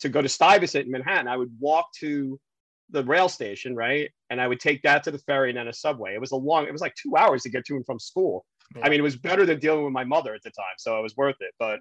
[0.00, 1.28] to go to Stuyvesant in Manhattan.
[1.28, 2.40] I would walk to
[2.88, 4.10] the rail station, right?
[4.30, 6.14] And I would take that to the ferry and then a subway.
[6.14, 8.44] It was a long, it was like two hours to get to and from school.
[8.74, 8.86] Yeah.
[8.86, 11.02] I mean, it was better than dealing with my mother at the time, so it
[11.02, 11.52] was worth it.
[11.58, 11.80] But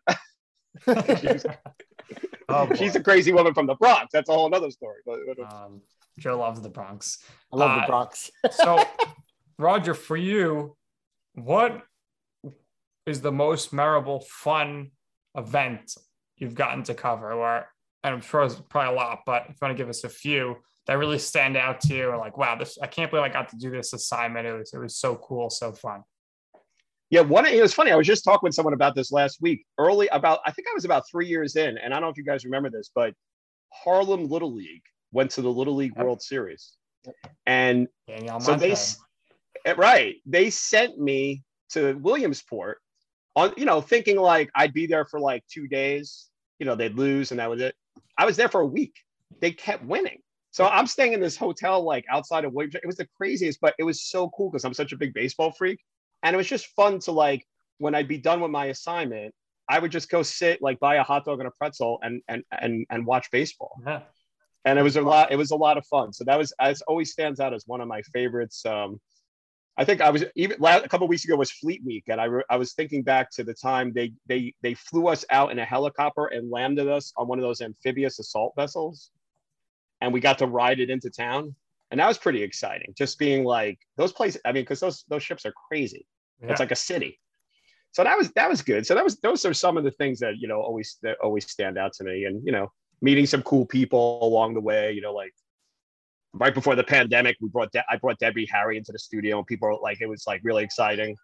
[1.21, 1.45] she's,
[2.49, 4.07] Oh, she's a crazy woman from the Bronx.
[4.11, 4.97] That's a whole other story.
[5.05, 5.81] But, but- Um,
[6.17, 7.19] Joe loves the Bronx.
[7.53, 8.31] I love Uh, the Bronx.
[8.51, 8.83] So,
[9.60, 10.76] Roger, for you,
[11.34, 11.84] what
[13.06, 14.91] is the most memorable, fun
[15.36, 15.93] event
[16.38, 17.34] you've gotten to cover?
[17.34, 17.67] Or,
[18.04, 20.10] and I'm sure there's probably a lot, but if you want to give us a
[20.10, 20.56] few
[20.88, 23.50] that really stand out to you, or like, wow, this I can't believe I got
[23.50, 24.48] to do this assignment.
[24.48, 26.04] It was it was so cool, so fun.
[27.10, 27.45] Yeah, one.
[27.45, 27.91] It was funny.
[27.91, 29.65] I was just talking with someone about this last week.
[29.78, 32.17] Early, about I think I was about three years in, and I don't know if
[32.17, 33.13] you guys remember this, but
[33.74, 36.06] Harlem Little League went to the Little League Yep.
[36.06, 36.78] World Series,
[37.45, 38.82] and Danielle so they, Monte.
[38.82, 38.93] eh,
[39.77, 42.79] right, they sent me to Williamsport,
[43.35, 46.27] on you know thinking like I'd be there for like two days.
[46.59, 47.75] You know, they'd lose, and that was it.
[48.17, 48.93] I was there for a week.
[49.39, 50.19] They kept winning.
[50.51, 52.83] So I'm staying in this hotel like outside of Williamsport.
[52.83, 55.51] It was the craziest, but it was so cool because I'm such a big baseball
[55.51, 55.79] freak
[56.23, 57.45] and it was just fun to like
[57.77, 59.33] when I'd be done with my assignment,
[59.69, 62.43] I would just go sit like buy a hot dog and a pretzel and and
[62.51, 63.79] and and watch baseball.
[63.85, 64.01] Yeah.
[64.65, 65.31] And it was a lot.
[65.31, 66.12] It was a lot of fun.
[66.12, 68.65] So that was as always stands out as one of my favorites.
[68.65, 68.99] Um,
[69.79, 72.25] I think I was even last, a couple weeks ago was Fleet Week, and I
[72.25, 75.59] re, I was thinking back to the time they they they flew us out in
[75.59, 79.09] a helicopter and landed us on one of those amphibious assault vessels,
[80.01, 81.55] and we got to ride it into town,
[81.91, 82.93] and that was pretty exciting.
[82.97, 84.41] Just being like those places.
[84.43, 86.05] I mean, because those those ships are crazy.
[86.41, 86.51] Yeah.
[86.51, 87.17] It's like a city.
[87.93, 88.85] So that was that was good.
[88.85, 91.49] So that was those are some of the things that you know always that always
[91.49, 92.69] stand out to me, and you know
[93.01, 94.91] meeting some cool people along the way.
[94.91, 95.33] You know, like
[96.33, 99.47] right before the pandemic, we brought De- I brought Debbie Harry into the studio, and
[99.47, 101.15] people were like it was like really exciting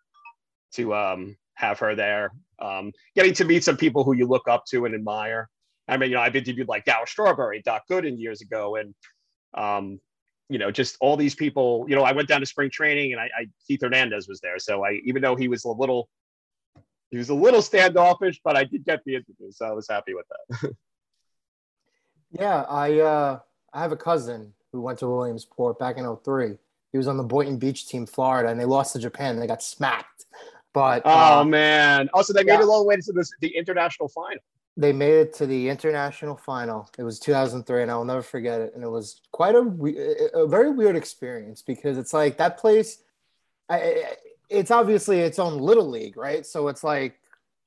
[0.74, 2.32] to um, have her there.
[2.60, 5.50] Um, getting to meet some people who you look up to and admire.
[5.88, 8.96] I mean, you know, I've interviewed like Darryl Strawberry, Doc Gooden years ago, and
[9.54, 10.00] um,
[10.50, 11.86] you know, just all these people.
[11.88, 14.60] You know, I went down to spring training, and I, I Keith Hernandez was there.
[14.60, 16.10] So I, even though he was a little,
[17.12, 20.14] he was a little standoffish, but I did get the interview, so I was happy
[20.14, 20.72] with that.
[22.32, 23.40] Yeah, I uh,
[23.72, 26.58] I have a cousin who went to Williamsport back in 03.
[26.92, 29.40] He was on the Boynton Beach team, Florida, and they lost to Japan.
[29.40, 30.26] They got smacked.
[30.74, 32.10] But Oh uh, man!
[32.14, 34.40] Also, so they made it all the way to this, the international final.
[34.76, 36.90] they made it to the international final.
[36.98, 38.74] It was 2003, and I will never forget it.
[38.76, 39.64] And it was quite a
[40.34, 43.00] a very weird experience because it's like that place.
[43.70, 44.16] I- I,
[44.50, 46.46] it's obviously its own little league, right?
[46.46, 47.20] So it's like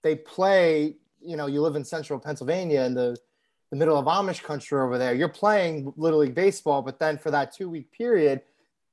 [0.03, 0.97] they play.
[1.21, 3.17] You know, you live in central Pennsylvania and the
[3.71, 5.15] the middle of Amish country over there.
[5.15, 8.43] You're playing little league baseball, but then for that two week period,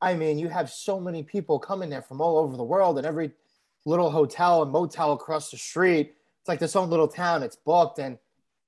[0.02, 3.08] I mean, you have so many people coming there from all over the world, and
[3.08, 3.32] every
[3.86, 7.42] little hotel and motel across the street it's like this own little town.
[7.42, 8.20] It's booked, and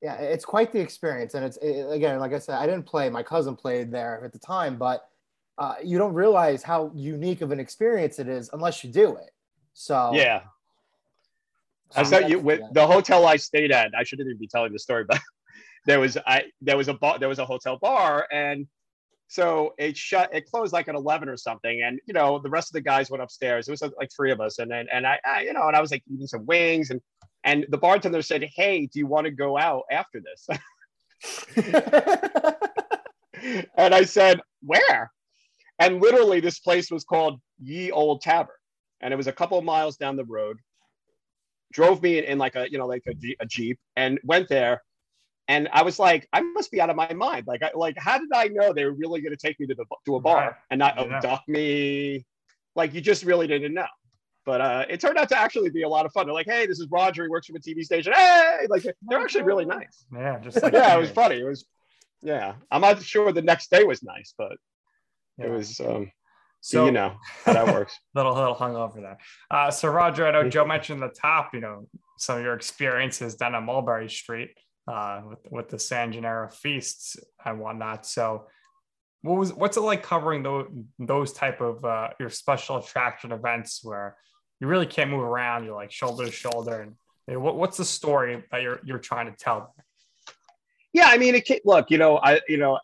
[0.01, 1.35] yeah, it's quite the experience.
[1.35, 3.07] And it's it, again, like I said, I didn't play.
[3.11, 5.07] My cousin played there at the time, but
[5.59, 9.29] uh, you don't realize how unique of an experience it is unless you do it.
[9.73, 10.41] So Yeah,
[11.95, 12.67] I so saw that's- you with yeah.
[12.71, 13.91] the hotel I stayed at.
[13.95, 15.19] I shouldn't even be telling the story, but
[15.87, 18.67] there was I there was a bar there was a hotel bar and
[19.29, 22.69] so it shut it closed like at 11 or something and you know the rest
[22.69, 23.67] of the guys went upstairs.
[23.67, 25.75] It was uh, like three of us and then and I, I you know and
[25.75, 27.01] i was like eating some wings and
[27.43, 30.47] and the bartender said hey do you want to go out after this?
[33.77, 35.11] And i said where?
[35.79, 38.55] And literally this place was called ye old tavern
[38.99, 40.57] and it was a couple of miles down the road.
[41.71, 44.81] Drove me in, in like a you know like a, a jeep and went there
[45.47, 48.17] and i was like i must be out of my mind like I, like how
[48.17, 50.37] did i know they were really going to take me to the to a bar
[50.37, 50.53] Right.
[50.71, 51.15] and not Yeah.
[51.17, 52.25] abduct me
[52.75, 53.87] like you just really didn't know
[54.45, 56.25] but uh, it turned out to actually be a lot of fun.
[56.25, 57.23] They're like, "Hey, this is Roger.
[57.23, 58.13] He works from a TV station.
[58.13, 60.05] Hey!" Like they're actually really nice.
[60.15, 61.41] Yeah, just like yeah, it was funny.
[61.41, 61.65] It was,
[62.21, 62.53] yeah.
[62.71, 64.53] I'm not sure the next day was nice, but
[65.37, 65.47] Yeah.
[65.47, 65.77] it was.
[65.81, 66.09] Um,
[66.61, 67.99] So you know how that works.
[68.15, 69.17] little little hungover there.
[69.51, 73.35] Uh, so Roger, I know Joe mentioned the top, you know, some of your experiences
[73.35, 74.51] down on Mulberry Street
[74.87, 78.05] uh, with with the San Gennaro feasts and whatnot.
[78.05, 78.47] So,
[79.21, 80.67] what was what's it like covering those
[80.99, 84.17] those type of uh, your special attraction events where
[84.59, 85.65] you really can't move around?
[85.65, 86.93] You're like shoulder to shoulder, and
[87.27, 89.73] you know, what, what's the story that you're you're trying to tell?
[90.97, 92.79] yeah, I mean, it can, look, you know, I, you know,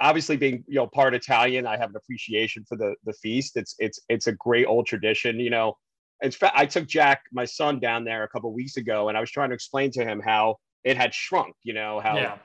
[0.00, 3.56] obviously being, you know, part Italian, I have an appreciation for the the feast.
[3.56, 5.38] It's it's it's a great old tradition.
[5.38, 5.76] You know,
[6.22, 9.20] in fact, I took Jack, my son, down there a couple weeks ago, and I
[9.20, 10.56] was trying to explain to him how
[10.88, 11.54] it had shrunk.
[11.62, 12.38] You know, how Yeah,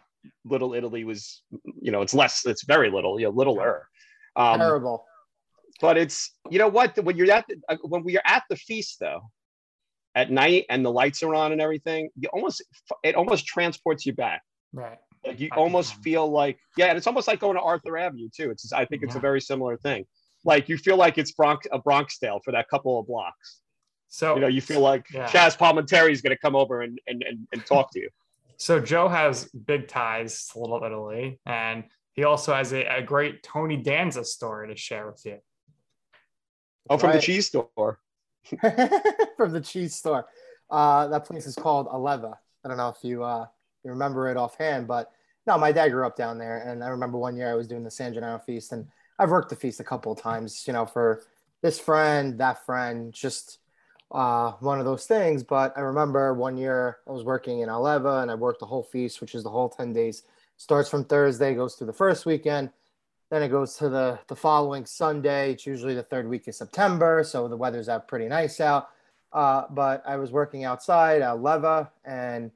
[0.45, 1.41] little Italy was.
[1.86, 2.45] You know, it's less.
[2.45, 3.19] It's very little.
[3.19, 3.88] You know, littler.
[4.36, 5.06] Um, terrible.
[5.82, 6.17] but it's
[6.49, 9.21] you know what when you're at the, uh, when we are at the feast though
[10.15, 12.63] at night and the lights are on and everything you almost
[13.03, 14.41] it almost transports you back
[14.73, 14.97] right.
[15.25, 16.01] like you Back in almost time.
[16.01, 19.01] feel like yeah and it's almost like going to arthur avenue too it's i think
[19.03, 20.06] it's a very similar thing
[20.45, 23.62] like you feel like it's bronx a bronx tale for that couple of blocks
[24.08, 25.27] So you know you feel like Yeah.
[25.27, 28.10] chazz palminteri is going to come over and, and and and talk to you
[28.63, 33.43] So Joe has big ties to Little Italy, and he also has a, a great
[33.43, 35.39] Tony Danza story to share with you.
[36.89, 37.99] oh from the cheese store
[39.36, 40.28] from the cheese store.
[40.69, 42.36] Uh, that place is called Alleva.
[42.63, 43.47] I don't know if you uh,
[43.84, 45.12] you remember it offhand, but
[45.45, 47.84] no, my dad grew up down there, and I remember one year I was doing
[47.84, 48.88] the San Gennaro feast, and
[49.19, 51.23] I've worked the feast a couple of times, you know, for
[51.62, 53.58] this friend, that friend, just
[54.13, 55.43] uh, one of those things.
[55.43, 58.84] But I remember one year I was working in Alleva, and I worked the whole
[58.84, 60.23] feast, which is the whole ten days.
[60.58, 62.69] Starts from Thursday, goes through the first weekend,
[63.30, 65.54] then it goes to the the following Sunday.
[65.54, 68.89] It's usually the third week of September, so the weather's out pretty nice out.
[69.34, 72.52] Uh, but I was working outside at Leva, and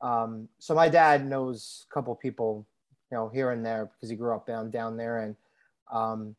[0.00, 2.66] um, so my dad knows a couple people,
[3.10, 5.36] you know, here and there because he grew up down down there, and
[5.92, 6.34] um,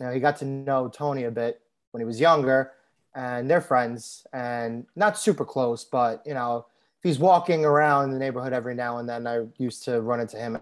[0.00, 1.60] you know, he got to know Tony a bit
[1.90, 2.72] when he was younger,
[3.14, 6.66] and they're friends, and not super close, but you know,
[6.98, 10.36] if he's walking around the neighborhood every now and then, I used to run into
[10.36, 10.60] him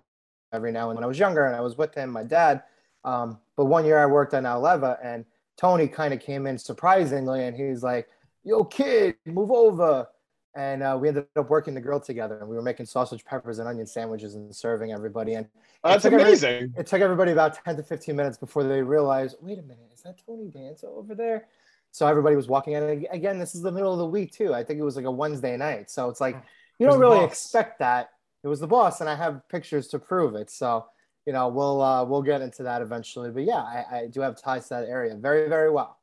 [0.53, 2.63] every now and then when I was younger, and I was with him, my dad.
[3.05, 5.25] Um, but one year I worked on Alleva, and
[5.57, 8.09] Tony kind of came in surprisingly, and he's like,
[8.45, 10.09] "Yo, kid, move over."
[10.55, 13.59] And uh, we ended up working the grill together, and we were making sausage, peppers,
[13.59, 15.35] and onion sandwiches and serving everybody.
[15.35, 15.49] And
[15.83, 19.59] that's every- amazing it took everybody about 10 to 15 minutes before they realized, wait
[19.59, 21.47] a minute, is that Tony Danza over there?
[21.93, 22.83] So everybody was walking in.
[22.83, 24.53] And again, this is the middle of the week, too.
[24.55, 25.91] I think it was like a Wednesday night.
[25.91, 26.37] So it's like,
[26.79, 27.31] you don't really boss.
[27.33, 28.11] expect that.
[28.43, 30.51] It was the boss, and I have pictures to prove it.
[30.51, 30.87] So,
[31.27, 33.31] you know, we'll uh, we'll get into that eventually.
[33.31, 36.01] But yeah, I, I do have ties to that area very, very well.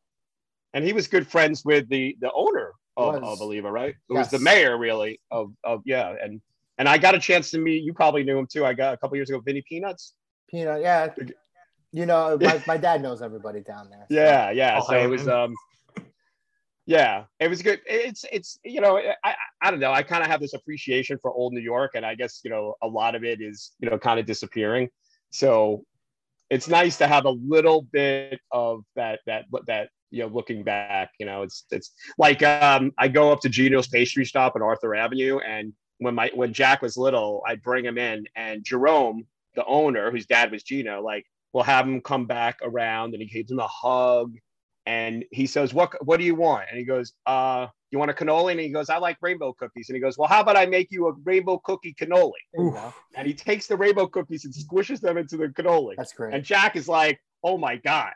[0.74, 3.24] and he was good friends with the the owner of, Was.
[3.34, 3.96] of Oliva, right?
[4.10, 6.40] It was the mayor, really, of of yeah, and
[6.78, 7.84] and I got a chance to meet.
[7.84, 8.64] You probably knew him too.
[8.66, 10.14] I got a couple years ago, Vinny Peanuts.
[10.50, 11.10] Peanut, yeah.
[11.92, 14.06] You know, my, my dad knows everybody down there.
[14.10, 14.80] so- Yeah, yeah.
[14.82, 15.54] Oh, so it was um,
[16.90, 17.82] yeah, it was good.
[17.86, 19.94] It's it's you know I I- don't know.
[19.94, 22.74] I kind of have this appreciation for old New York, and I guess you know
[22.82, 24.90] a lot of it is you know kind of disappearing.
[25.30, 25.86] So
[26.50, 31.12] it's nice to have a little bit of that that that you know looking back
[31.20, 34.96] you know it's it's like um i go up to gino's pastry shop on arthur
[34.96, 39.24] avenue and when my when jack was little i'd bring him in and jerome
[39.54, 41.24] the owner whose dad was gino like
[41.54, 44.34] will have him come back around and he gives him a hug
[44.86, 48.14] and he says what what do you want and he goes uh you want a
[48.14, 50.66] cannoli and he goes i like rainbow cookies and he goes well how about i
[50.66, 55.02] make you a rainbow cookie cannoli There and he takes the rainbow cookies and squishes
[55.02, 56.34] them into the cannoli That's great.
[56.34, 58.14] and Jack is like, "Oh my god,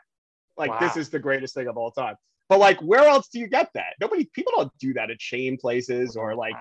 [0.56, 2.16] like this is the greatest thing of all time."
[2.48, 3.94] But like, where else do you get that?
[4.00, 6.54] Nobody, people don't do that at chain places or like,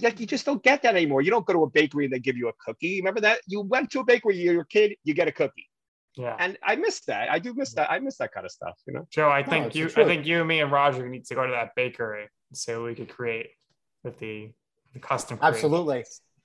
[0.00, 1.20] like you just don't get that anymore.
[1.20, 2.98] You don't go to a bakery and they give you a cookie.
[3.00, 3.40] Remember that?
[3.46, 5.68] You went to a bakery, you're a kid, you get a cookie,
[6.18, 6.36] Yeah.
[6.38, 7.30] and I miss that.
[7.30, 7.90] I do miss that.
[7.90, 8.76] I miss that kind of stuff.
[8.86, 9.06] You know?
[9.10, 11.34] Joe, I No, think it's you I think you, and me, and Roger need to
[11.34, 13.50] go to that bakery so we could create
[14.02, 14.50] with the,
[14.94, 15.38] the custom.
[15.38, 15.64] creations.
[15.64, 16.04] Absolutely.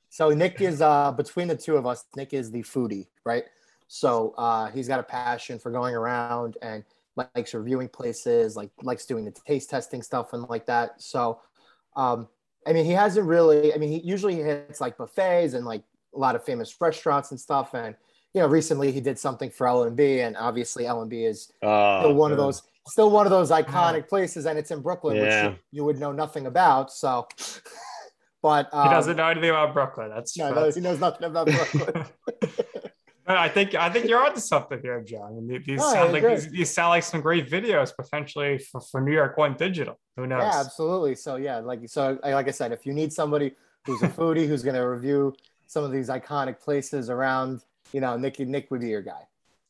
[0.09, 3.45] So Nick is uh between the two of us, Nick is the foodie, right?
[3.87, 6.83] So uh he's got a passion for going around and
[7.15, 11.01] likes reviewing places, like likes doing the taste testing stuff and like that.
[11.01, 11.41] So
[11.95, 12.27] um
[12.67, 15.83] I mean he hasn't really I mean he usually hits like buffets and like
[16.15, 17.95] a lot of famous restaurants and stuff and
[18.33, 22.37] you know recently he did something for L&B obviously L&B is Uh, still one of
[22.37, 25.23] those still one of those iconic places and it's in Brooklyn Yeah.
[25.47, 27.27] which you, you would know nothing about so
[28.41, 30.09] but um, He doesn't know anything about Brooklyn.
[30.09, 30.71] That's no, true.
[30.73, 32.05] he knows nothing about Brooklyn.
[33.25, 35.37] No, I think I think you're onto something here, John.
[35.37, 36.35] And these No, sound like agree.
[36.35, 39.97] these, these sound like some great videos potentially for, for New York One Digital.
[40.17, 40.41] Who knows?
[40.43, 41.15] yeah, absolutely.
[41.15, 44.61] So yeah, like so, like I said, if you need somebody who's a foodie who's
[44.61, 45.33] going to review
[45.67, 47.61] some of these iconic places around,
[47.93, 49.21] you know, Nick Nick would be your guy.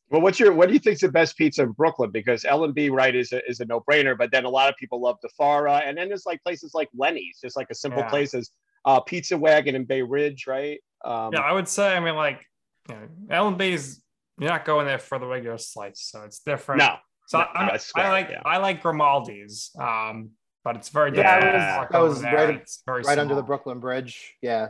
[0.09, 2.11] Well, what's your what do you think's the best pizza in Brooklyn?
[2.11, 4.69] Because L and B right is a, is a no brainer, but then a lot
[4.69, 7.75] of people love Di Fara, and then there's like places like Lenny's, just like a
[7.75, 8.09] simple Yeah.
[8.09, 8.51] places.
[8.85, 10.79] Uh, Pizza Wagon in Bay Ridge, right?
[11.05, 11.95] Um, Yeah, I would say.
[11.95, 12.45] I mean, like,
[12.89, 14.01] you know, L and B's.
[14.39, 16.79] You're not going there for the regular slice, so it's different.
[16.79, 16.95] no,
[17.27, 18.41] so no, I, no, I, like yeah.
[18.45, 20.31] I like Grimaldi's, um,
[20.63, 21.53] but it's very Yeah, different.
[21.53, 23.43] that was- walk that was there, right- it's Right under the.
[23.43, 24.33] Brooklyn Bridge.
[24.41, 24.69] Yeah,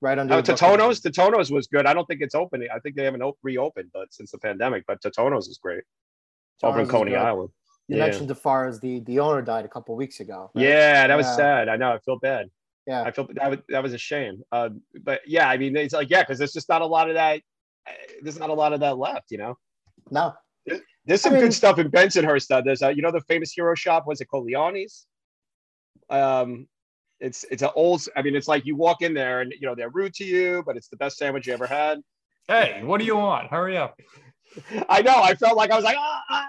[0.00, 0.34] right under.
[0.36, 1.00] No, Brooklyn Totonno's.
[1.00, 1.86] Totonno's was good.
[1.86, 2.66] I don't think it's open.
[2.74, 4.84] I think they haven't op- reopened, but since the pandemic.
[4.86, 5.82] But Totonno's is great.
[6.62, 7.14] Over in Coney.
[7.14, 7.50] Island.
[7.88, 8.04] You yeah.
[8.04, 10.50] mentioned Di Fara the the owner died a couple weeks ago.
[10.54, 10.64] right?
[10.64, 11.36] Yeah, that was Yeah.
[11.36, 11.68] sad.
[11.68, 11.92] I know.
[11.92, 12.48] I feel bad.
[12.86, 13.02] yeah.
[13.02, 14.42] I feel that was, that was a shame.
[14.52, 14.70] Uh,
[15.02, 17.40] but yeah, I mean, it's like yeah, because there's just not a lot of that.
[18.22, 19.56] There's not a lot of that left, you know.
[20.10, 20.34] No,
[21.06, 22.50] There's some I mean- good stuff in Bensonhurst.
[22.50, 24.06] Uh, there's uh, you know the famous hero shop.
[24.06, 25.06] Was it called Lioni's?
[26.10, 26.66] Um,
[27.20, 28.06] it's it's an old.
[28.16, 30.62] I mean, it's like you walk in there and you know they're rude to you,
[30.66, 32.00] but it's the best sandwich you ever had.
[32.46, 33.48] Hey, what do you want?
[33.48, 33.98] Hurry up!
[34.88, 35.22] I know.
[35.22, 36.46] I felt like I was like, ah, ah,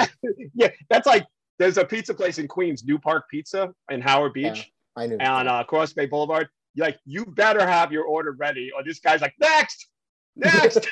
[0.00, 0.08] ah.
[0.54, 0.68] yeah.
[0.88, 1.26] That's like
[1.58, 4.52] there's a pizza place in Queens, New Park Pizza in Howard Yeah.
[4.52, 5.18] Beach I knew.
[5.18, 6.48] on uh, Cross Bay Boulevard.
[6.74, 9.86] You're like, you better have your order ready, or this guy's like, next,
[10.34, 10.88] next.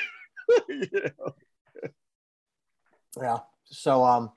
[0.69, 1.35] You know?
[3.21, 3.37] Yeah.
[3.65, 4.31] So um,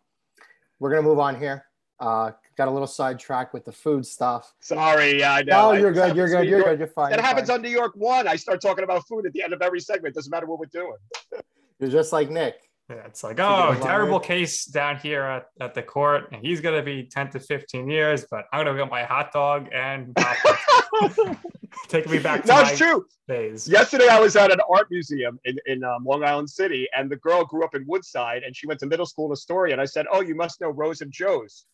[0.78, 1.64] we're gonna move on here.
[1.98, 4.52] Uh, got a little sidetracked with the food stuff.
[4.60, 5.72] Sorry, yeah, I know.
[5.72, 6.14] No, you're good.
[6.16, 6.46] You're good.
[6.46, 6.78] You're good.
[6.78, 7.10] You're fine.
[7.10, 7.58] That you're happens fine.
[7.58, 8.28] on New York One.
[8.28, 10.14] I start talking about food at the end of every segment.
[10.14, 10.96] Doesn't matter what we're doing.
[11.78, 12.56] You're just like Nick.
[12.88, 16.84] Yeah, it's like, oh, terrible case down here at, at the court, and he's gonna
[16.84, 20.16] be 10 to 15 years, but I'm gonna get my hot dog and
[21.88, 23.04] take me back to no, my it's true.
[23.26, 23.68] days.
[23.68, 27.16] Yesterday, I was at an art museum in, in um, Long Island City, and the
[27.16, 29.74] girl grew up in Woodside, and she went to middle school in Astoria.
[29.74, 31.66] And I said, "Oh, you must know Rose and Joe's,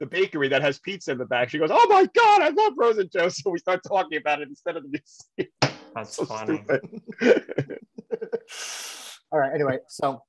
[0.00, 2.72] the bakery that has pizza in the back." She goes, "Oh my God, I love
[2.76, 5.52] Rose and Joe's." So we start talking about it instead of the museum.
[5.94, 6.62] That's So funny.
[6.64, 7.00] stupid.
[9.32, 9.52] All right.
[9.54, 10.22] Anyway, so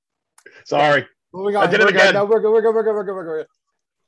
[0.66, 1.08] Sorry.
[1.34, 1.68] moving on.
[1.68, 2.02] I did it we're good.
[2.02, 2.14] again.
[2.14, 2.52] No, we're good.
[2.52, 2.76] We're good.
[2.76, 2.94] We're good.
[2.96, 3.16] We're good.
[3.16, 3.48] We're good.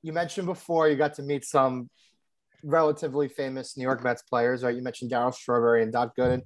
[0.04, 1.90] You mentioned before you got to meet some
[2.64, 4.76] relatively famous New York Mets players, right?
[4.76, 6.42] You mentioned Darryl Strawberry and Doc Gooden,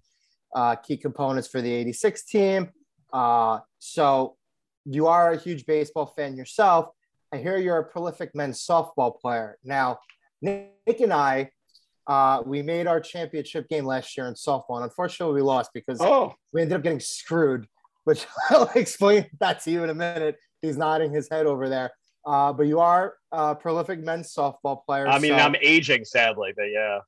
[0.55, 2.69] uh, key components for the '86 team.
[3.11, 4.35] Uh, so
[4.85, 6.87] you are a huge baseball fan yourself.
[7.37, 9.59] I hear you're a prolific men's softball player.
[9.63, 9.99] Now,
[10.41, 11.51] Nick and I,
[12.07, 15.99] uh, we made our championship game last year in softball, and unfortunately, we lost because
[16.01, 17.67] Oh, we ended up getting screwed,
[18.05, 20.37] which I'll explain that to you in a minute.
[20.63, 21.91] He's nodding his head over there.
[22.25, 25.07] Uh, but you are a prolific men's softball player.
[25.07, 26.99] I mean, so- I'm aging sadly, but yeah.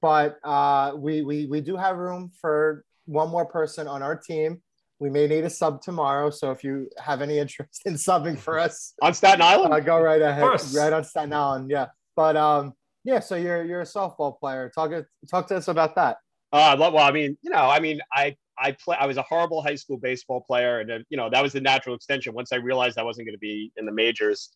[0.00, 4.62] but uh, we, we we do have room for one more person on our team.
[5.02, 8.56] We may need a sub tomorrow, so if you have any interest in subbing for
[8.56, 9.74] us, On Staten Island.
[9.74, 10.44] uh, go right ahead.
[10.44, 10.76] course.
[10.76, 11.86] Right on Staten Island, yeah.
[12.14, 13.18] But um, yeah.
[13.18, 14.70] So you're you're a softball player.
[14.72, 14.92] Talk
[15.28, 16.18] talk to us about that.
[16.52, 18.96] Uh, I well, I mean, you know, I mean, I I play.
[18.96, 21.60] I was a horrible high school baseball player, and then you know that was the
[21.60, 22.32] natural extension.
[22.32, 24.50] Once I realized I wasn't going to be in the majors,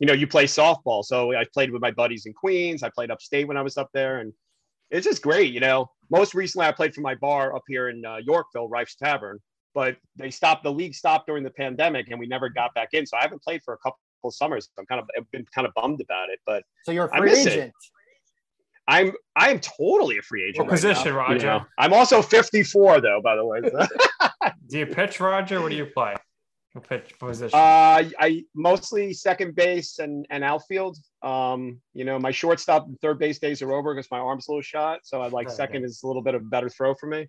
[0.00, 1.04] you know, you play softball.
[1.04, 2.82] So I played with my buddies in Queens.
[2.82, 4.32] I played upstate when I was up there, and
[4.90, 5.52] it's just great.
[5.52, 8.96] You know, most recently I played for my bar up here in uh, Yorkville, Reif's
[8.96, 9.38] Tavern,
[9.74, 13.06] but they stopped the league stopped during the pandemic and we never got back in.
[13.06, 13.98] So I haven't played for a couple
[14.30, 14.68] summers.
[14.78, 17.18] I'm kind of I've been kind of bummed about it, but So you're a I
[17.18, 17.52] free miss it.
[17.52, 17.72] agent.
[18.88, 20.66] I'm I am totally a free agent.
[20.66, 21.46] What right now, position, you Roger?
[21.46, 21.66] know.
[21.78, 23.60] I'm also 54 though, by the way.
[24.68, 25.60] Do you pitch, Roger?
[25.60, 26.14] What do you play?
[26.72, 27.58] What pitch position?
[27.58, 30.96] Uh, I mostly second base and, and outfield.
[31.22, 34.50] Um, you know, my shortstop and third base days are over because my arm's a
[34.50, 35.00] little shot.
[35.04, 35.54] So I like Okay.
[35.56, 37.28] second is a little bit of a better throw for me.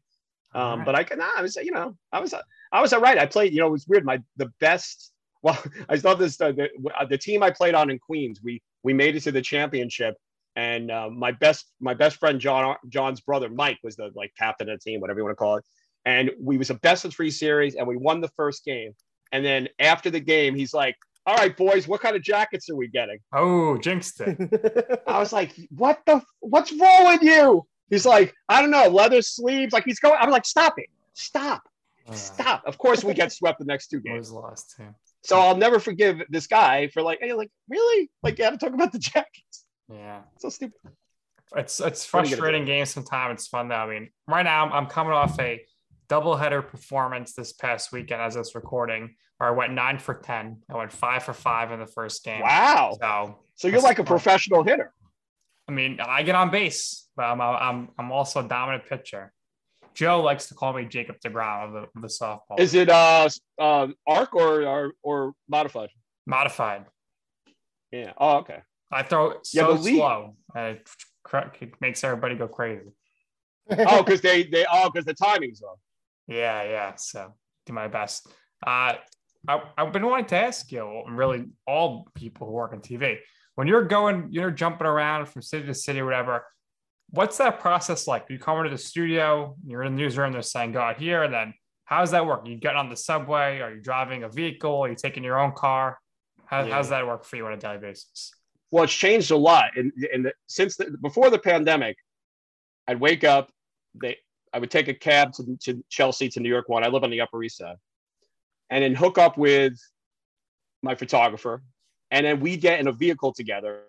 [0.55, 0.85] Um, Alright.
[0.85, 2.33] but I can, nah, I was, you know, I was,
[2.71, 3.17] I was all right.
[3.17, 4.05] I played, you know, it was weird.
[4.05, 5.11] My, the best,
[5.43, 8.61] well, I love this, uh, the, uh, the team I played on in Queens, we,
[8.83, 10.15] we made it to the championship
[10.55, 14.69] and uh, my best, my best friend, John, John's brother, Mike was the like captain
[14.69, 15.65] of the team, whatever you want to call it.
[16.05, 18.93] And we was a best of three series and we won the first game.
[19.31, 20.95] And then after the game, he's like,
[21.25, 23.17] all right, boys, what kind of jackets are we getting?
[23.33, 25.01] oh, jinxed it.
[25.07, 27.65] I was like, what the, what's wrong with you?
[27.93, 29.71] He's like, I don't know, leather sleeves.
[29.73, 31.61] Like he's going, I'm like, stop it, stop,
[32.09, 32.63] Uh, stop.
[32.65, 34.31] Of course, we get swept the next two games.
[34.31, 34.87] lost too.
[35.23, 38.09] So I'll never forgive this guy for like, hey, like, really?
[38.23, 39.65] Like, you have to talk about the jackets.
[39.89, 40.21] Yeah.
[40.39, 40.79] So stupid.
[41.55, 43.41] It's it's What are you gonna frustrating game sometimes.
[43.41, 43.75] It's fun though.
[43.75, 45.63] I mean, right now I'm, I'm coming off a
[46.09, 50.63] doubleheader performance this past weekend as it's recording, where I went nine for ten.
[50.69, 52.41] I went five for five in the first game.
[52.41, 52.97] Wow.
[52.99, 54.07] So So you're like a fun.
[54.07, 54.91] professional hitter.
[55.69, 59.31] I mean, I get on base, but I'm I'm I'm also a dominant pitcher.
[59.93, 62.59] Joe likes to call me Jacob DeGrom of the, of the softball.
[62.59, 65.89] Is it uh, uh arc or, or or modified?
[66.25, 66.85] modified?
[67.91, 68.13] Yeah.
[68.17, 68.59] Oh, okay.
[68.91, 70.89] I throw it Yeah, so but slow, and it,
[71.23, 72.91] cr- it makes everybody go crazy.
[73.69, 75.79] Oh, because they they oh because the timing's off.
[76.27, 76.95] Yeah, yeah.
[76.95, 77.33] So
[77.65, 78.27] do my best.
[78.65, 78.95] Uh,
[79.47, 83.17] I, I've been wanting to ask you, and really all people who work on TV,
[83.55, 86.45] when you're going, you're jumping around from city to city, or whatever.
[87.09, 88.25] What's that process like?
[88.29, 91.33] You come into the studio, you're in the newsroom, they're saying go out here, and
[91.33, 91.53] then
[91.85, 92.47] how does that work?
[92.47, 93.59] You get on the subway?
[93.59, 94.83] Are you driving a vehicle?
[94.83, 95.99] Are you taking your own car?
[96.45, 96.73] How, Yeah.
[96.73, 98.31] How's that work for you on a daily basis?
[98.73, 99.77] well, it's changed a lot.
[99.77, 101.95] And, in the, since the, before the pandemic,
[102.87, 103.51] I'd wake up.
[104.01, 104.17] They,
[104.51, 106.83] I would take a cab to, to Chelsea to New York One.
[106.83, 107.75] I live on the Upper East Side,
[108.71, 109.73] and then hook up with
[110.81, 111.61] my photographer,
[112.09, 113.83] and then we get in a vehicle together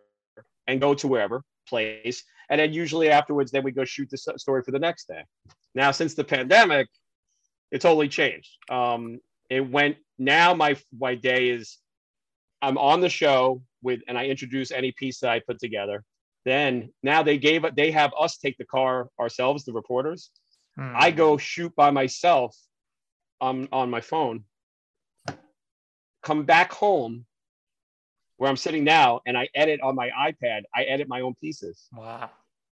[0.66, 4.62] and go to wherever place, and then usually afterwards, then we go shoot the story
[4.62, 5.24] for the next day.
[5.74, 6.88] Now, since the pandemic,
[7.70, 8.50] it totally changed.
[8.70, 9.20] Um,
[9.50, 10.54] it went now.
[10.54, 11.78] My my day is
[12.62, 16.04] I'm on the show with, and I introduce any piece that I put together.
[16.44, 20.30] Then now they gave up, they have us take the car ourselves, the reporters.
[20.76, 20.92] Hmm.
[20.96, 22.56] I go shoot by myself
[23.40, 24.44] on on my phone.
[26.22, 27.26] Come back home
[28.36, 30.62] where I'm sitting now, and I edit on my iPad.
[30.74, 31.86] I edit my own pieces.
[31.92, 32.30] Wow.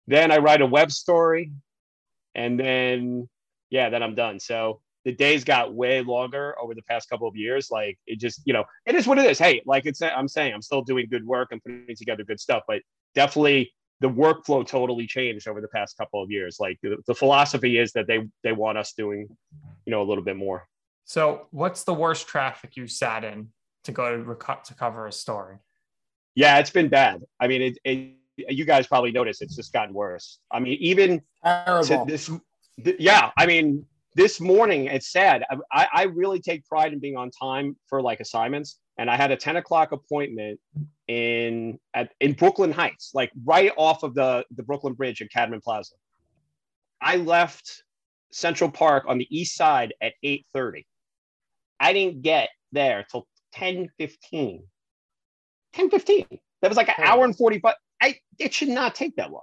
[0.07, 1.53] Then I write a web story,
[2.35, 3.29] and then
[3.71, 4.39] yeah, then I'm done.
[4.39, 7.69] So the days got way longer over the past couple of years.
[7.71, 9.39] Like it just, you know, it is what it is.
[9.39, 12.63] Hey, like it's I'm saying, I'm still doing good work and putting together good stuff,
[12.67, 12.83] but
[13.15, 16.59] definitely the workflow totally changed over the past couple of years.
[16.61, 19.29] Like the, the philosophy is that they they want us doing,
[19.85, 20.67] you know, a little bit more.
[21.05, 23.49] So, what's the worst traffic you sat in
[23.87, 25.57] to go to, to cover a story?
[26.35, 27.23] Yeah, it's been bad.
[27.41, 30.39] I mean, it, it you guys probably noticed it's just gotten worse.
[30.51, 32.05] I mean, even Terrible.
[32.05, 32.31] this
[32.85, 33.85] th- yeah i mean
[34.15, 38.03] this morning it's sad I, I I really take pride in being on time for
[38.03, 40.61] like assignments and i had a 10 o'clock appointment
[41.09, 45.61] in at in brooklyn heights like right off of the the brooklyn bridge at cadman
[45.61, 45.95] plaza
[47.01, 47.83] i left
[48.33, 50.85] central park on the east side at 8.30
[51.81, 53.27] i didn't get there till
[53.57, 54.63] 10.15
[55.75, 56.27] 10.15
[56.63, 59.43] that was like an hour and 45 i it should not take that long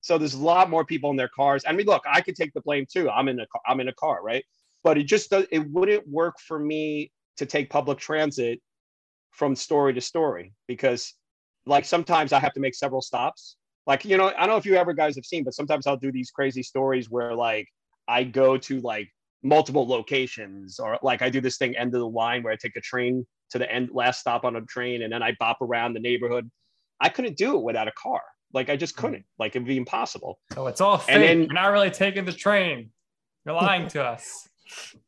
[0.00, 1.64] so there's a lot more people in their cars.
[1.66, 3.10] I mean, look, I could take the blame too.
[3.10, 4.44] I'm in a ca- I'm in a car, right?
[4.82, 8.60] But it just does, it wouldn't work for me to take public transit
[9.30, 11.14] from story to story because
[11.66, 13.56] like sometimes I have to make several stops.
[13.86, 15.96] Like, you know, I don't know if you ever guys have seen, but sometimes I'll
[15.96, 17.68] do these crazy stories where like
[18.08, 19.08] I go to like
[19.42, 22.76] multiple locations or like I do this thing end of the line where I take
[22.76, 25.94] a train to the end last stop on a train and then I bop around
[25.94, 26.50] the neighborhood.
[27.00, 28.22] I couldn't do it without a car.
[28.52, 29.00] Like I just mm.
[29.00, 29.24] couldn't.
[29.38, 30.38] Like it'd be impossible.
[30.54, 31.14] So it's all fake.
[31.14, 32.90] And then- You're not really taking the train.
[33.44, 34.48] You're lying to us.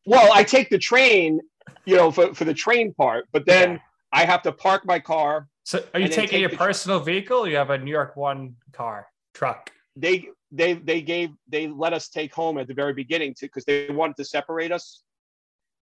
[0.07, 1.40] Well, I take the train,
[1.84, 3.78] you know, for, for the train part, but then Yeah.
[4.12, 5.49] I have to park my car.
[5.64, 7.45] So are you taking your personal vehicle?
[7.45, 9.70] Or you have a New York One car truck.
[9.97, 13.64] They they they gave they let us take home at the very beginning to because
[13.64, 15.03] they wanted to separate us.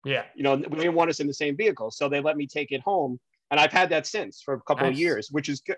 [0.05, 0.25] Yeah.
[0.35, 2.73] You know, they didn't want us in the same vehicle, so they let me take
[2.73, 3.21] it home,
[3.51, 5.77] and I've had that since for a couple of years, which is good.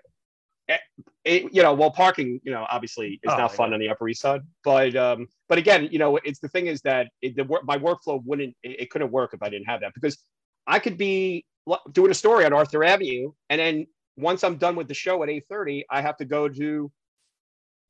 [0.67, 0.79] it,
[1.25, 3.73] it, you know, well, parking, you know, obviously is Oh, not fun yeah.
[3.75, 6.81] on the Upper East Side, but um, but again, you know, it's the thing is
[6.81, 9.93] that it, the work, my workflow wouldn't, it, couldn't work if I didn't have that
[9.93, 10.17] because
[10.65, 11.45] I could be
[11.91, 15.29] doing a story on Arthur Avenue, and then once I'm done with the show at
[15.29, 16.91] eight thirty, I have to go to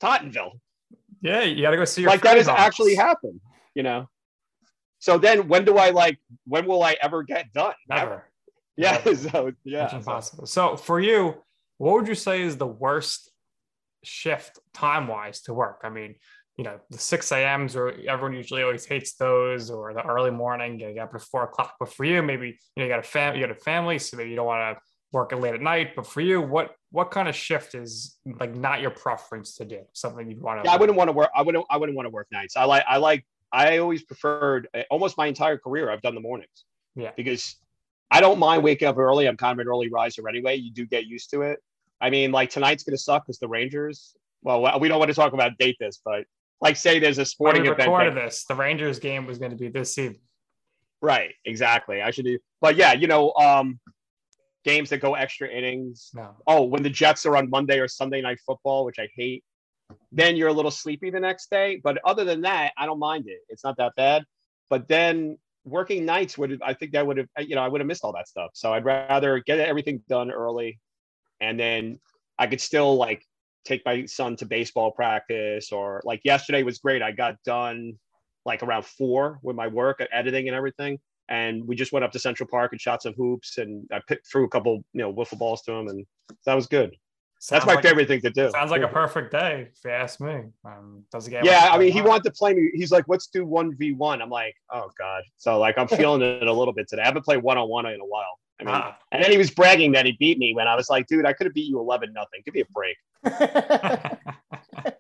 [0.02, 0.54] Tottenville.
[1.22, 3.40] Yeah, you got to go see your Like that has actually happened,
[3.76, 4.10] you know.
[5.04, 6.18] So then, when do I like?
[6.46, 7.74] When will I ever get done?
[7.90, 8.30] Never.
[8.76, 8.94] Yeah.
[9.06, 9.16] Never.
[9.16, 9.84] So yeah.
[9.84, 10.48] It's impossible.
[10.48, 11.36] So for you,
[11.78, 13.32] what would you say is the worst
[14.04, 15.82] shift time wise to work?
[15.84, 16.16] I mean,
[16.58, 20.80] you know, the 6 a.m.s or everyone usually always hates those or the early morning,
[20.80, 21.76] you get up at four o'clock.
[21.80, 24.18] But for you, maybe you know you got a fam you got a family, so
[24.18, 24.82] maybe you don't want to
[25.12, 25.96] work late at night.
[25.96, 29.82] But for you, what what kind of shift is like not your preference to do?
[29.94, 31.30] Something you'd want to Yeah, I wouldn't want to work.
[31.36, 31.66] I wouldn't.
[31.70, 32.58] I wouldn't want to work nights.
[32.58, 32.84] I like.
[32.88, 33.26] I like.
[33.54, 35.90] I always preferred uh, almost my entire career.
[35.92, 36.66] I've done the mornings.
[36.96, 37.12] Yeah.
[37.16, 37.56] Because
[38.12, 39.28] I don't mind waking up early.
[39.28, 40.56] I'm kind of an early riser anyway.
[40.56, 41.60] You do get used to it.
[42.02, 44.16] I mean, like tonight's gonna suck because the Rangers.
[44.42, 46.26] Well, we don't want to talk about date this, but
[46.60, 47.88] like say there's a When sporting we event.
[47.88, 50.20] recorded that- this, the Rangers game was going to be this evening.
[51.02, 51.34] right.
[51.46, 52.02] Exactly.
[52.02, 52.38] I should do.
[52.60, 53.80] But yeah, you know, um,
[54.66, 56.10] games that go extra innings.
[56.14, 56.36] No.
[56.48, 59.44] oh, when the Jets are on Monday or Sunday night football, which I hate,
[60.12, 61.82] then you're a little sleepy the next day.
[61.84, 63.40] But other than that, I don't mind it.
[63.50, 64.26] It's not that bad.
[64.70, 67.88] But then working nights would I think that would have, you know, I would have
[67.88, 68.52] missed all that stuff.
[68.54, 70.80] So I'd rather get everything done early
[71.40, 72.00] and then
[72.38, 73.24] I could still like
[73.66, 77.02] take my son to baseball practice or like yesterday was great.
[77.02, 77.94] I got done
[78.46, 81.00] like around four with my work at editing and everything.
[81.30, 84.46] And we just went up to Central Park and shot some hoops and I threw
[84.46, 86.06] a couple, you know, wiffle balls to him and
[86.46, 86.96] that was good.
[87.50, 88.50] That's my like- favorite thing to do.
[88.52, 90.44] Sounds like a perfect day, if you ask me.
[90.66, 92.72] Um, doesn't get Yeah, I mean, he wanted to play me.
[92.74, 96.22] He's like, "Let's do one v one." I'm like, "Oh God!" So like, I'm feeling
[96.22, 97.02] it a little bit today.
[97.02, 98.40] I haven't played one on one in a while.
[98.62, 98.98] I mean, Ah.
[99.12, 101.34] and then he was bragging that he beat me when I was like, "Dude, I
[101.34, 102.42] could have beat you 11 nothing.
[102.46, 102.98] Give me a break."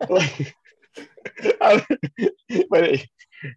[0.10, 0.56] Like,
[1.62, 1.86] I-
[2.70, 3.06] but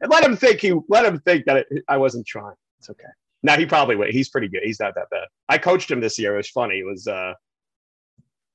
[0.09, 2.55] let him think he let him think that it, I wasn't trying.
[2.79, 3.05] It's okay.
[3.43, 4.11] Now he probably would.
[4.11, 4.63] He's pretty good.
[4.65, 5.27] He's not that bad.
[5.49, 6.35] I coached him this year.
[6.35, 6.79] It was funny.
[6.81, 7.35] It was uh,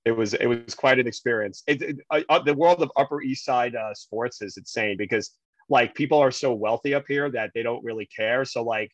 [0.05, 1.63] it was it was quite an experience.
[1.67, 5.31] It, it, uh, uh, the world of Upper East Side uh, sports is insane because
[5.69, 8.43] like people are so wealthy up here that they don't really care.
[8.45, 8.91] So like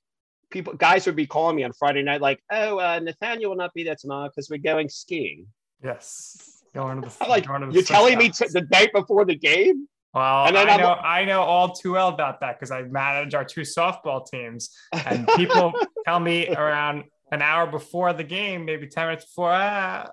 [0.50, 3.74] people guys would be calling me on Friday night like, "Oh, uh, Nathaniel will not
[3.74, 5.48] be there tomorrow because we're going skiing."
[5.84, 6.54] yes.
[6.74, 9.26] Going to the, I'm like, going to the you're telling me t- the night before
[9.26, 9.88] the game?
[10.14, 12.84] Well, and then I I'm- know I know all too well about that because I
[12.84, 15.74] manage our two softball teams, and people
[16.06, 20.08] tell me around an hour before the game, maybe ten minutes before, ah,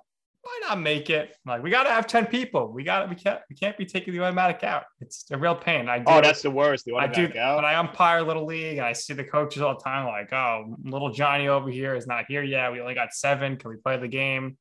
[0.44, 1.34] why not make it?
[1.46, 2.70] Like, we got to have ten people.
[2.70, 4.84] We got to, we can't we can't be taking the automatic out.
[5.00, 5.88] It's a real pain.
[5.88, 6.04] I do.
[6.06, 6.84] Oh, that's the worst.
[6.84, 7.56] The I do automatic out.
[7.56, 10.76] when I umpire little league and I see the coaches all the time, like, oh,
[10.84, 12.70] little Johnny over here is not here yet.
[12.72, 13.56] We only got seven.
[13.56, 14.58] Can we play the game?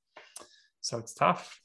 [0.81, 1.59] So it's tough.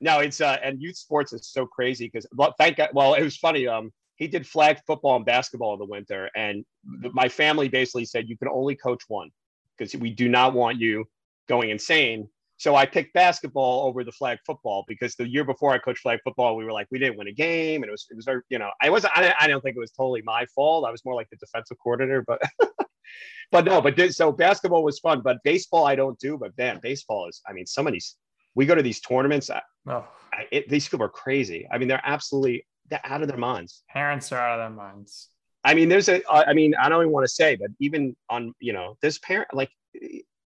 [0.00, 2.90] No, it's uh, and youth sports is so crazy because well, thank God.
[2.92, 3.68] Well, it was funny.
[3.68, 6.64] Um, he did flag football and basketball in the winter, and
[7.02, 9.30] th- my family basically said you can only coach one
[9.78, 11.04] because we do not want you
[11.48, 12.28] going insane.
[12.60, 16.18] So I picked basketball over the flag football because the year before I coached flag
[16.22, 18.42] football, we were like we didn't win a game, and it was it was very
[18.50, 20.84] you know I wasn't I, I don't think it was totally my fault.
[20.86, 22.38] I was more like the defensive coordinator, but
[23.50, 26.36] but no, but this, so basketball was fun, but baseball I don't do.
[26.36, 28.16] But man, baseball is I mean some of these
[28.54, 29.48] we go to these tournaments.
[29.88, 31.66] Oh, I, it, these people are crazy.
[31.72, 33.84] I mean, they're absolutely they're out of their minds.
[33.88, 35.30] parents are out of their minds.
[35.64, 36.20] I mean, there's a.
[36.30, 39.48] I mean, I don't even want to say, but even on you know, this parent
[39.54, 39.70] like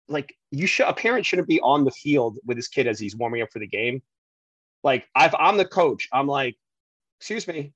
[0.09, 3.17] like you should a parent shouldn't be on the field with his kid as he's
[3.17, 4.03] warming up for the game.
[4.85, 6.57] Like, if I'm the coach, I'm like,
[7.21, 7.73] excuse me,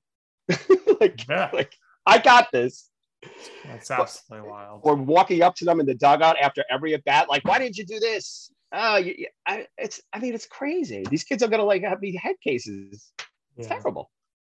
[0.99, 1.73] like Yeah, like
[2.05, 2.89] I got this.
[3.23, 4.81] it's absolutely wild.
[4.83, 7.77] Or walking up to them in the dugout after every at bat, like, why didn't
[7.77, 8.51] you do this?
[8.73, 10.01] Oh, you, you- I, it's.
[10.11, 11.05] I mean, it's crazy.
[11.09, 13.11] These kids are gonna like have these head cases.
[13.55, 13.77] It's Yeah.
[13.79, 14.11] terrible.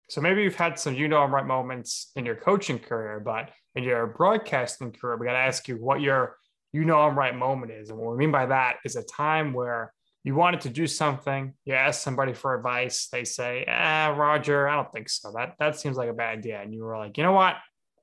[0.10, 3.52] So maybe you've had some you know I'm right moments in your coaching career, but
[3.76, 6.38] in your broadcasting career, we got to ask you what your
[6.72, 7.90] you know I'm right moment is.
[7.90, 9.94] And what we mean by that is a time where
[10.24, 14.76] you wanted to do something, you ask somebody for advice, they say, ah, Roger, I
[14.76, 15.32] don't think so.
[15.36, 16.62] That that seems like a bad idea.
[16.62, 17.56] And you were like, you know what?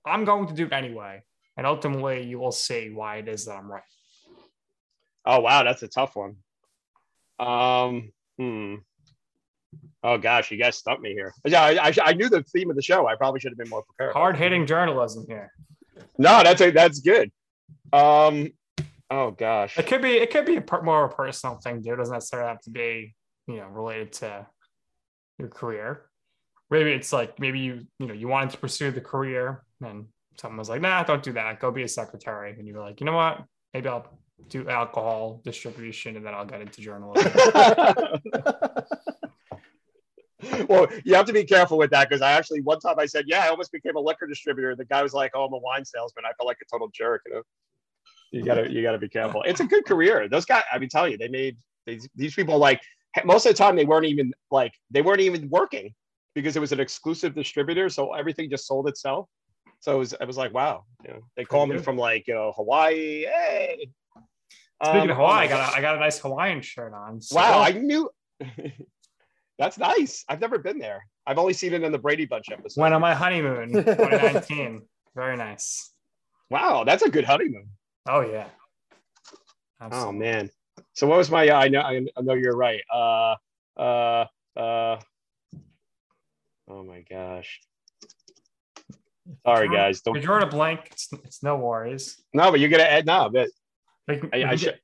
[0.05, 1.23] I'm going to do it anyway.
[1.57, 3.83] And ultimately you will see why it is that I'm right.
[5.25, 6.37] Oh wow, that's a tough one.
[7.39, 8.77] Um, hmm.
[10.03, 11.33] Oh gosh, you guys stumped me here.
[11.45, 13.07] Yeah, I, I, I knew the theme of the show.
[13.07, 14.13] I probably should have been more prepared.
[14.13, 15.53] Hard hitting journalism here.
[16.19, 17.31] No, that's a, that's good.
[17.93, 18.53] Um,
[19.11, 19.79] oh gosh.
[19.79, 21.93] It could be it could be a per, more of a personal thing, too.
[21.93, 23.15] It doesn't necessarily have to be,
[23.47, 24.47] you know, related to
[25.39, 26.07] your career.
[26.71, 30.07] Maybe it's like maybe you you know you wanted to pursue the career and
[30.41, 31.61] someone was like, nah, don't do that.
[31.61, 32.55] Go be a secretary.
[32.59, 33.45] And you were like, you know what?
[33.73, 34.07] Maybe I'll
[34.49, 37.33] do alcohol distribution, and then I'll get into journalism.
[40.69, 43.25] well, you have to be careful with that because I actually one time I said,
[43.27, 45.85] "Yeah, I almost became a liquor distributor." The guy was like, "Oh, I'm a wine
[45.85, 47.23] salesman." I felt like a total jerk.
[47.27, 47.43] You know,
[48.33, 49.43] you gotta you gotta be careful.
[49.43, 50.29] It's a good career.
[50.29, 51.57] Those guys, I mean, tell you, they made
[51.87, 52.81] these these people like
[53.25, 55.95] most of the time they weren't even like they weren't even working
[56.35, 59.29] because it was an exclusive distributor, so everything just sold itself.
[59.81, 62.35] So it was, it was like, wow, you know, they call me from like, you
[62.35, 63.25] know, Hawaii.
[63.25, 63.89] Hey.
[64.83, 67.21] Speaking um, of Hawaii, I got a, I got a nice Hawaiian shirt on.
[67.23, 67.37] So.
[67.37, 68.11] Wow, I knew.
[69.59, 70.25] That's nice.
[70.29, 71.07] I've never been there.
[71.27, 72.81] I've only seen it in the Brady Bunch episode.
[72.81, 74.83] Went on my honeymoon, 2019.
[75.15, 75.93] Very nice.
[76.51, 77.69] Wow, that's a good honeymoon.
[78.09, 78.47] Oh yeah.
[79.81, 80.09] Absolutely.
[80.09, 80.51] Oh man.
[80.95, 81.49] So what was my?
[81.49, 81.81] Uh, I know.
[81.81, 82.83] I know you're right.
[82.93, 83.35] Uh,
[83.77, 84.25] uh,
[84.57, 84.99] uh.
[86.69, 87.61] Oh my gosh.
[89.45, 90.01] Sorry, guys.
[90.01, 90.17] Don't.
[90.17, 92.17] If you're in a blank, it's, it's no worries.
[92.33, 93.51] No, but you're gonna add no, but
[94.09, 94.79] can, I, I should.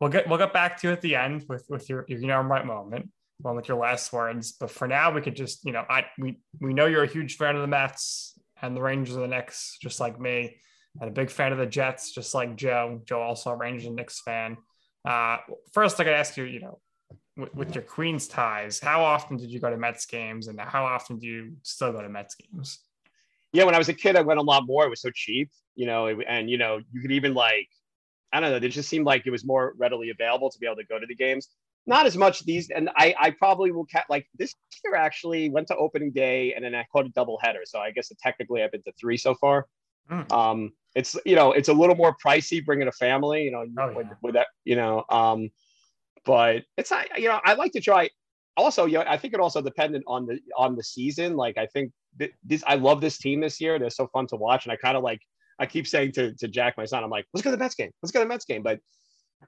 [0.00, 2.40] We'll get we'll get back to you at the end with with your you know
[2.40, 3.10] right moment,
[3.40, 4.52] one with your last words.
[4.52, 7.36] But for now, we could just you know I we we know you're a huge
[7.36, 10.58] fan of the Mets and the Rangers and the Knicks, just like me,
[11.00, 13.00] and a big fan of the Jets, just like Joe.
[13.04, 14.56] Joe also a Rangers and Knicks fan.
[15.04, 15.38] Uh,
[15.72, 16.80] first, I gotta ask you, you know,
[17.36, 20.84] with, with your Queens ties, how often did you go to Mets games, and how
[20.84, 22.80] often do you still go to Mets games?
[23.56, 24.84] yeah, when I was a kid, I went a lot more.
[24.84, 27.68] It was so cheap, you know, and you know, you could even like,
[28.32, 30.76] I don't know, it just seemed like it was more readily available to be able
[30.76, 31.48] to go to the games.
[31.86, 35.68] Not as much these, and I, I probably will ca- like this year actually went
[35.68, 37.60] to opening day and then I caught a double header.
[37.64, 39.66] So I guess technically I've been to three so far.
[40.10, 40.30] Mm.
[40.32, 43.92] Um, it's you know, it's a little more pricey bringing a family, you know, oh,
[43.94, 44.14] with, yeah.
[44.22, 45.50] with that, you know, um,
[46.24, 48.08] but it's not, you know, I like to try
[48.56, 51.36] also, you know, I think it also dependent on the on the season.
[51.36, 53.78] Like I think th- this, I love this team this year.
[53.78, 55.20] They're so fun to watch, and I kind of like.
[55.58, 57.74] I keep saying to to Jack, my son, I'm like, let's go to the Mets
[57.74, 57.90] game.
[58.02, 58.62] Let's go to the Mets game.
[58.62, 58.78] But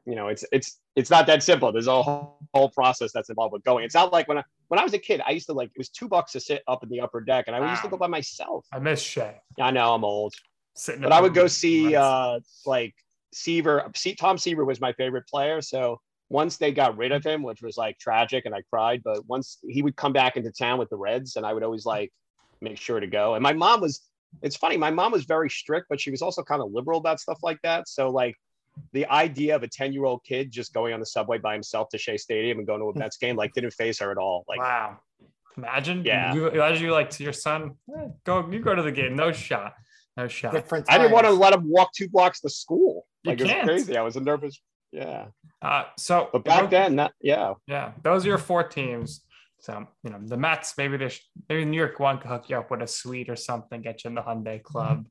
[0.06, 1.70] you know, it's it's it's not that simple.
[1.70, 3.84] There's a whole, whole process that's involved with going.
[3.84, 5.78] It's not like when I when I was a kid, I used to like it
[5.78, 7.70] was two bucks to sit up in the upper deck, and I wow.
[7.70, 8.66] used to go by myself.
[8.72, 9.36] I miss Shea.
[9.60, 10.34] I know I'm old,
[10.78, 12.94] Sitting but I would go see uh like
[13.32, 13.90] Seaver.
[13.94, 16.00] See, Tom Seaver was my favorite player, so
[16.30, 19.58] once they got rid of him, which was like tragic and I cried, but once
[19.66, 22.12] he would come back into town with the Reds and I would always like
[22.60, 23.34] make sure to go.
[23.34, 24.02] And my mom was,
[24.42, 27.18] it's funny, my mom was very strict, but she was also kind of liberal about
[27.18, 27.88] stuff like that.
[27.88, 28.34] So like
[28.92, 31.88] the idea of a 10 year old kid just going on the subway by himself
[31.90, 34.44] to Shea Stadium and going to a Mets game, like didn't phase her at all.
[34.48, 34.98] Like, wow.
[35.56, 36.34] Imagine, yeah.
[36.34, 39.32] You, imagine you like to your son, eh, go, you go to the game, no
[39.32, 39.74] shot,
[40.18, 40.52] no shot.
[40.52, 43.06] Different I didn't want to let him walk two blocks to school.
[43.24, 43.96] Like you it was crazy.
[43.96, 44.60] I was a nervous.
[44.90, 45.26] Yeah.
[45.62, 49.22] Uh, so, but back then, that, yeah, yeah, those are your four teams.
[49.60, 50.74] So you know the Mets.
[50.76, 51.10] Maybe they
[51.48, 54.08] maybe New York one could hook you up with a suite or something, get you
[54.08, 55.06] in the Hyundai Club,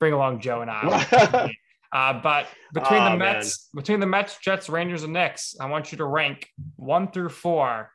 [0.00, 1.50] bring along Joe and I.
[1.92, 3.82] uh, but between oh, the Mets, man.
[3.82, 7.90] between the Mets, Jets, Rangers, and Knicks, I want you to rank one through four.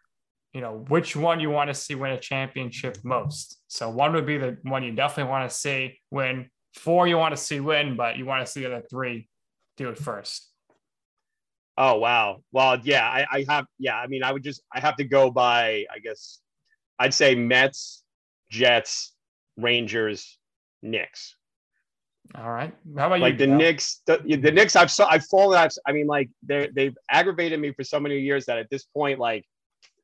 [0.53, 3.61] You know which one you want to see win a championship most.
[3.67, 6.49] So one would be the one you definitely want to see win.
[6.73, 9.27] Four you want to see win, but you want to see the other three
[9.77, 10.49] do it first.
[11.77, 12.43] Oh wow.
[12.51, 13.65] Well, yeah, I, I have.
[13.77, 15.85] Yeah, I mean, I would just I have to go by.
[15.93, 16.39] I guess
[16.99, 18.03] I'd say Mets,
[18.49, 19.13] Jets,
[19.55, 20.37] Rangers,
[20.81, 21.35] Knicks.
[22.35, 22.73] All right.
[22.97, 23.23] How about like you?
[23.23, 24.01] Like the Knicks?
[24.05, 24.75] The, the Knicks.
[24.75, 25.57] I've so I've fallen.
[25.57, 28.83] I've, I mean, like they they've aggravated me for so many years that at this
[28.83, 29.45] point, like,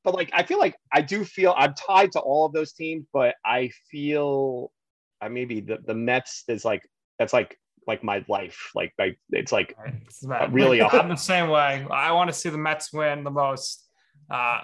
[0.05, 3.05] but like I feel like I do feel I'm tied to all of those teams,
[3.11, 4.71] but I feel
[5.19, 6.87] I maybe the the Mets is like
[7.19, 8.71] that's like like my life.
[8.75, 9.75] Like I, it's like
[10.23, 10.53] right.
[10.53, 10.81] really.
[10.83, 11.85] I'm the same way.
[11.91, 13.81] I want to see the Mets win the most.
[14.29, 14.61] Uh,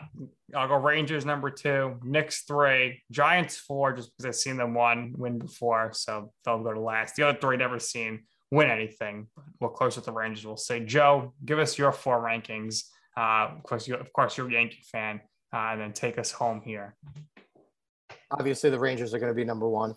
[0.56, 5.14] I'll go Rangers number two, Knicks three, Giants four, just because I've seen them one
[5.18, 7.16] win before, so they'll go to last.
[7.16, 9.28] The other three never seen win anything.
[9.60, 10.46] We're close with the Rangers.
[10.46, 12.84] We'll say Joe, give us your four rankings.
[13.16, 15.22] Uh, of course, you of course you're a Yankee fan,
[15.54, 16.96] uh, and then take us home here.
[18.32, 19.96] Obviously, the Rangers are going to be number one.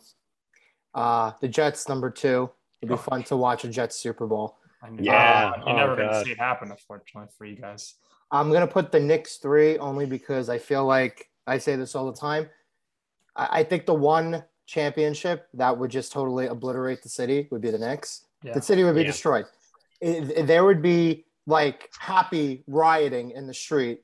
[0.95, 2.51] Uh, the Jets number two.
[2.81, 4.59] It'd be fun to watch a Jets Super Bowl.
[5.01, 7.95] Yeah, uh, you're oh, never going to see it happen, unfortunately, for you guys.
[8.31, 11.95] I'm going to put the Knicks three only because I feel like I say this
[11.95, 12.51] all the time.
[13.35, 17.71] I, I think the one championship that would just totally obliterate the city would be
[17.71, 18.27] the Knicks.
[18.43, 18.53] Yeah.
[18.53, 19.07] The city would be yeah.
[19.07, 19.47] destroyed.
[20.01, 24.04] It, it, there would be like happy rioting in the street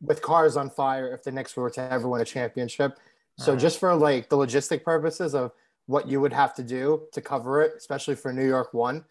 [0.00, 2.98] with cars on fire if the Knicks were to ever win a championship.
[3.38, 3.60] So right.
[3.60, 5.52] just for like the logistic purposes of
[5.86, 9.04] what you would have to do to cover it, especially for New York one.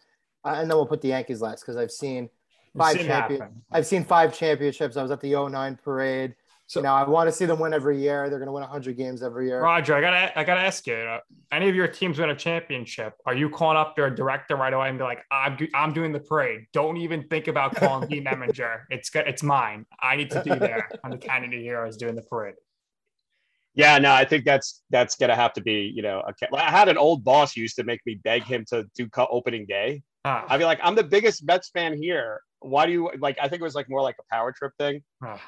[0.44, 2.28] Uh, and then we'll put the Yankees last because I've seen
[2.76, 3.62] five champion.
[3.70, 4.96] I've seen five championships.
[4.96, 6.34] I was at the 09 parade.
[6.66, 8.28] So- you know, I want to see them win every year.
[8.30, 9.60] They're going to win 100 games every year.
[9.62, 10.94] Roger, I gotta, I gotta ask you.
[10.94, 11.20] uh,
[11.52, 13.12] any of your teams win a championship?
[13.26, 16.10] Are you calling up their director right away and be like, "I'm, do, I'm doing
[16.12, 16.66] the parade.
[16.72, 18.80] Don't even think about calling Dean Eminger.
[18.90, 19.86] It's, go- it's mine.
[20.00, 22.54] I need to be there on the Canyon of Heroes doing the parade."
[23.76, 26.88] Yeah, no, I think that's that's gonna have to be, you know, a, I had
[26.88, 30.02] an old boss who used to make me beg him to do co- opening day.
[30.24, 32.40] Ah, I'd be like, I'm the biggest Mets fan here.
[32.60, 33.36] Why do you like?
[33.42, 35.02] I think it was like more like a power trip thing.
[35.22, 35.40] ah.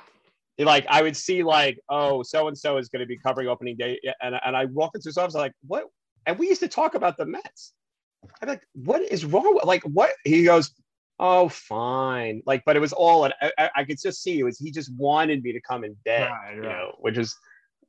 [0.59, 3.76] Like I would see like, oh, so and so is going to be covering opening
[3.76, 5.84] day, and and I walk into his office I'm like, what?
[6.26, 7.74] And we used to talk about the Mets.
[8.42, 9.54] I'm like, what is wrong?
[9.54, 10.11] with Like what?
[10.24, 10.72] He goes,
[11.18, 12.42] oh, fine.
[12.46, 14.92] Like, but it was all, and I, I, could just see it was he just
[14.96, 16.78] wanted me to come and beg, Right, you right.
[16.78, 17.36] know, which is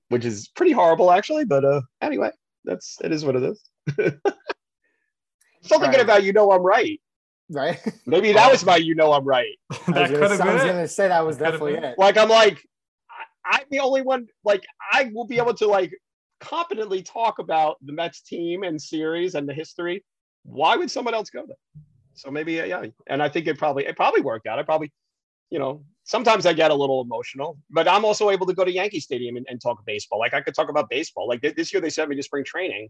[0.10, 1.46] which is pretty horrible actually.
[1.46, 2.32] But uh, anyway,
[2.66, 3.70] that's it is what it is.
[5.64, 6.00] Still thinking Right.
[6.02, 7.00] about you know I'm right.
[7.50, 7.80] Right?
[8.06, 9.58] Maybe that was my you know I'm right.
[9.88, 10.48] That could have been.
[10.48, 11.98] I was gonna say that was That definitely it.
[11.98, 12.66] like I'm like
[13.46, 15.92] I, I'm the only one like I will be able to like
[16.40, 20.04] competently talk about the Mets team and series and the history.
[20.44, 21.58] Why would someone else go there?
[22.14, 22.86] So maybe yeah, yeah.
[23.08, 24.60] And I think it probably it probably worked out.
[24.60, 24.92] I probably,
[25.50, 28.72] you know, sometimes I get a little emotional, but I'm also able to go to
[28.72, 30.20] Yankee Stadium and, and talk baseball.
[30.20, 31.28] Like I could talk about baseball.
[31.28, 32.90] Like th- this year they sent me to spring training,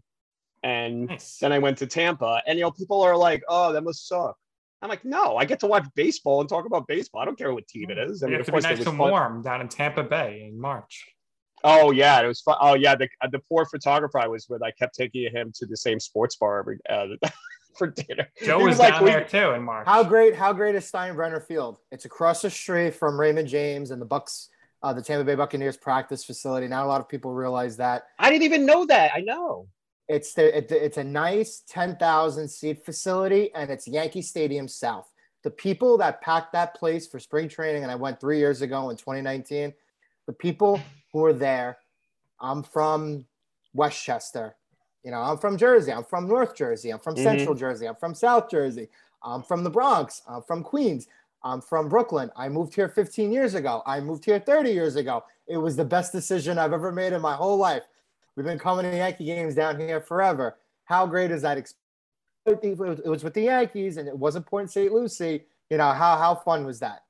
[0.62, 1.38] and Nice.
[1.38, 4.36] then I went to Tampa, and you know people are like, "Oh, that must suck."
[4.82, 7.20] I'm like, "No, I get to watch baseball and talk about baseball.
[7.20, 8.64] I don't care what team it is." I You mean, have of to be course,
[8.64, 9.10] it nice was and fun.
[9.10, 11.06] warm down in Tampa Bay in March.
[11.64, 12.56] Oh yeah, it was fun.
[12.60, 15.76] Oh yeah, the the poor photographer I was with, I kept taking him to the
[15.76, 17.06] same sports bar every uh,
[17.76, 18.28] for dinner.
[18.44, 19.86] Joe He was, like, down "We- there too in March.
[19.86, 21.78] How great, how great is Steinbrenner Field?
[21.90, 24.48] It's across the street from Raymond James and the Bucs,
[24.84, 26.68] uh, the Tampa Bay Buccaneers practice facility.
[26.68, 28.04] Not a lot of people realize that.
[28.20, 29.10] I didn't even know that.
[29.14, 29.66] I know.
[30.08, 35.10] It's the, it, it's a nice 10,000 seat facility and it's Yankee Stadium South.
[35.44, 38.90] The people that packed that place for spring training, and I went three years ago
[38.90, 39.72] in 2019,
[40.26, 40.80] the people
[41.12, 41.78] who were there,
[42.40, 43.26] I'm from
[43.74, 44.56] Westchester.
[45.04, 45.92] You know, I'm from Jersey.
[45.92, 46.90] I'm from North Jersey.
[46.90, 47.22] I'm from Mhm.
[47.22, 47.86] Central Jersey.
[47.86, 48.88] I'm from South Jersey.
[49.22, 50.22] I'm from the Bronx.
[50.26, 51.06] I'm from Queens.
[51.44, 52.30] I'm from Brooklyn.
[52.34, 53.82] I moved here 15 years ago.
[53.86, 55.24] I moved here 30 years ago.
[55.46, 57.84] It was the best decision I've ever made in my whole life.
[58.38, 60.58] We've been coming to Yankee games down here forever.
[60.84, 61.58] How great is that?
[61.58, 63.00] experience?
[63.04, 64.92] It was- with the Yankees, and it wasn't Port St.
[64.92, 65.44] Lucie.
[65.70, 67.02] You know how how fun was that?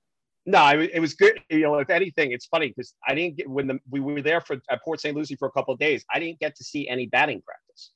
[0.47, 1.39] No, it was good.
[1.51, 4.41] You know, if anything, it's funny because I didn't get when the, we were there
[4.41, 5.15] for at Port St.
[5.15, 6.03] Lucie for a couple of days.
[6.11, 7.93] I didn't get to see any batting practice.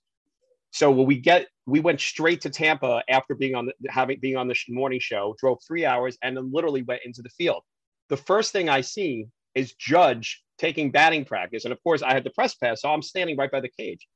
[0.71, 4.37] So when we get, we went straight to Tampa after being on the having being
[4.37, 5.35] on the morning show.
[5.39, 7.63] Drove three hours and then literally went into the field.
[8.11, 12.25] The first thing I see is Judge taking batting practice, and of course I had
[12.25, 14.07] the press pass, so I'm standing right by the cage.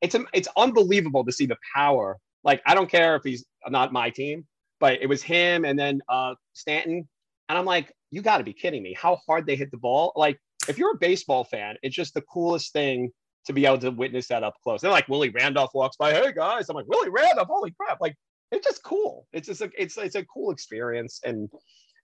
[0.00, 2.18] It's it's unbelievable to see the power.
[2.44, 4.46] Like I don't care if he's not my team,
[4.80, 7.08] but it was him and then uh, Stanton.
[7.48, 8.94] And I'm like, you got to be kidding me.
[8.94, 10.12] How hard they hit the ball.
[10.16, 10.38] Like,
[10.68, 13.10] if you're a baseball fan, it's just the coolest thing
[13.46, 14.82] to be able to witness that up close.
[14.82, 16.12] They're like, Willie Randolph walks by.
[16.12, 16.68] Hey, guys.
[16.68, 17.48] I'm like, Willie Randolph.
[17.48, 18.00] Holy crap.
[18.00, 18.14] Like,
[18.52, 19.26] it's just cool.
[19.32, 21.20] It's just a, it's, it's a cool experience.
[21.24, 21.50] And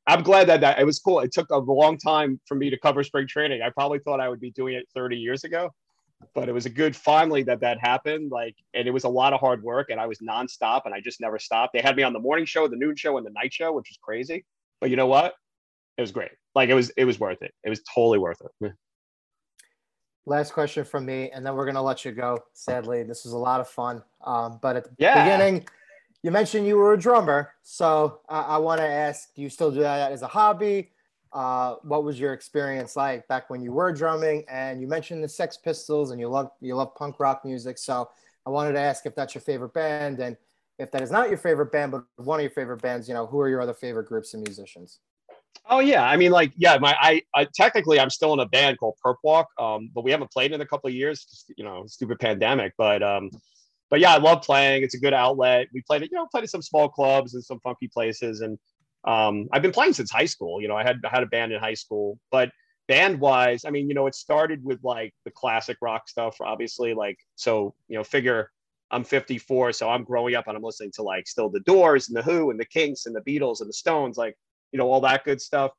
[0.07, 1.21] I'm glad that, that it was cool.
[1.21, 3.63] It took a long time for me to cover spring training.
[3.63, 5.71] I probably thought I would be doing it 30 years ago
[6.35, 9.33] but it was a good finally that that happened like and it was a lot
[9.33, 12.03] of hard work and i was nonstop and i just never stopped they had me
[12.03, 14.45] on the morning show the noon show and the night show which was crazy
[14.81, 15.35] but you know what
[15.99, 18.73] it was great like it was it was worth it it was totally worth it
[20.27, 22.39] Last question from me, and then we're gonna let you go.
[22.55, 24.03] Sadly, this was a lot of fun.
[24.25, 25.23] Um, but at the Yeah.
[25.23, 25.69] beginning,
[26.25, 29.81] you mentioned you were a drummer, so I, want to ask: Do you still do
[29.81, 30.91] that as a hobby?
[31.35, 34.43] Uh, what was your experience like back when you were drumming?
[34.49, 37.77] And you mentioned the Sex Pistols, and you love you love punk rock music.
[37.77, 38.09] So
[38.47, 40.35] I wanted to ask if that's your favorite band, and
[40.79, 43.27] if that is not your favorite band, but one of your favorite bands, you know,
[43.27, 45.01] who are your other favorite groups and musicians?
[45.71, 48.77] oh yeah i mean like yeah my i, I technically i'm still in a band
[48.77, 51.65] called perp walk um but we haven't played in a couple of years just, you
[51.65, 53.31] know stupid pandemic but um
[53.91, 54.83] but yeah i love playing.
[54.83, 55.69] It's a good outlet.
[55.73, 58.41] We played it you know played at some small clubs and some funky places.
[58.41, 58.59] And
[59.05, 60.61] um i've been playing since high school.
[60.61, 62.19] You know i had I had a band in high school.
[62.31, 62.51] But
[62.87, 66.95] band wise i mean you know it started with like the classic rock stuff obviously.
[66.95, 68.51] Like so you know figure
[68.91, 72.17] i'm 54 so i'm growing up and i'm listening to like still the doors and
[72.17, 74.37] the who and the kinks and the beatles and the stones like
[74.75, 75.71] you know all that good stuff.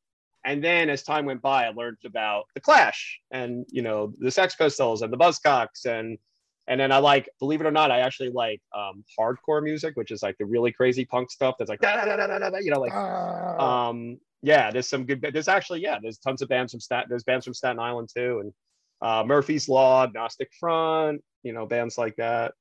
[0.46, 4.32] And then as time went by i learned about the clash and you know the
[4.32, 6.18] sex pistols and the buzzcocks and
[6.68, 10.12] and then i like believe it or not i actually like um hardcore music which
[10.12, 12.58] is like the really crazy punk stuff that's like da, da, da, da, da, da,
[12.60, 13.90] you know like Ah.
[13.90, 17.24] um yeah there's some good there's actually yeah there's tons of bands from staten there's
[17.24, 18.54] bands from staten island too and
[19.02, 22.54] uh murphy's law agnostic front you know bands like that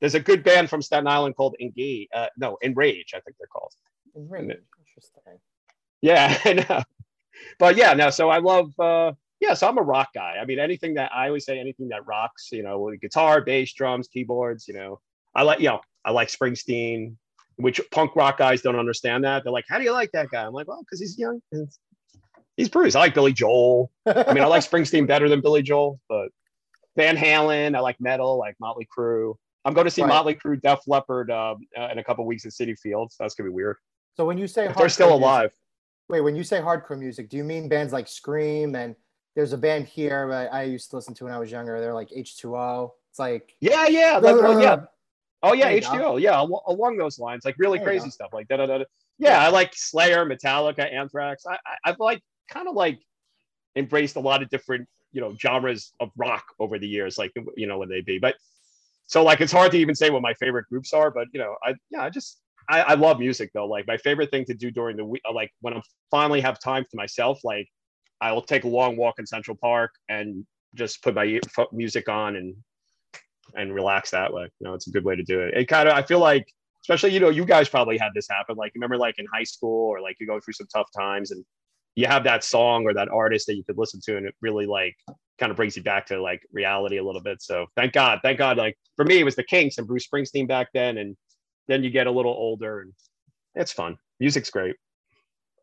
[0.00, 3.48] there's a good band from staten island called engage uh no enrage i think they're
[3.48, 3.72] called
[4.14, 5.38] Really interesting.
[6.00, 6.82] yeah i know
[7.58, 8.08] but yeah, no.
[8.08, 8.72] So I love.
[8.80, 10.36] uh yeah, so I'm a rock guy.
[10.40, 14.08] I mean, anything that I always say, anything that rocks, you know, guitar, bass, drums,
[14.08, 15.00] keyboards, you know,
[15.34, 17.16] I like, you know, I like Springsteen,
[17.56, 19.44] which punk rock guys don't understand that.
[19.44, 20.44] They're like, how do you like that guy?
[20.44, 21.40] I'm like, well, because he's young.
[22.56, 22.94] He's Bruce.
[22.94, 23.90] I like Billy Joel.
[24.06, 26.28] I mean, I like Springsteen better than Billy Joel, but
[26.96, 27.76] Van Halen.
[27.76, 29.34] I like metal, like Motley Crue.
[29.66, 30.08] I'm going to see right.
[30.08, 33.16] Motley Crue, Def Leppard uh, uh, in a couple weeks at Citi Fields.
[33.18, 33.76] That's gonna be weird.
[34.16, 35.58] So when you say they're still alive, music,
[36.08, 38.94] wait, when you say hardcore music, do you mean bands like Scream and
[39.36, 41.78] there's a band here I, I used to listen to when I was younger.
[41.78, 42.90] They're like H2O.
[43.10, 44.76] It's like yeah, yeah, like, uh, yeah.
[45.42, 46.20] Oh yeah, H2O.
[46.20, 48.84] Yeah, al- along those lines, like really there crazy stuff, like da da da.
[49.18, 51.44] Yeah, I like Slayer, Metallica, Anthrax.
[51.46, 52.20] I, I I've like
[52.50, 52.98] kind of like
[53.76, 57.66] embraced a lot of different you know genres of rock over the years, like you
[57.66, 58.18] know when they be.
[58.18, 58.36] But
[59.06, 61.56] so like it's hard to even say what my favorite groups are, but you know
[61.62, 63.66] I yeah I just I, I love music though.
[63.66, 66.84] Like my favorite thing to do during the week, like when I finally have time
[66.90, 67.68] to myself, like
[68.20, 71.40] I will take a long walk in Central Park and just put my
[71.72, 72.54] music on and
[73.54, 74.48] and relax that way.
[74.60, 75.54] You know, it's a good way to do it.
[75.54, 76.46] It kind of I feel like,
[76.82, 78.56] especially you know, you guys probably had this happen.
[78.56, 81.44] Like remember, like in high school or like you go through some tough times and
[81.94, 84.66] you have that song or that artist that you could listen to and it really
[84.66, 84.94] like
[85.38, 87.42] kind of brings you back to like reality a little bit.
[87.42, 88.56] So thank God, thank God.
[88.56, 91.16] Like for me, it was the Kinks and Bruce Springsteen back then, and
[91.68, 92.92] then you get a little older and
[93.54, 93.96] it's fun.
[94.20, 94.76] Music's great.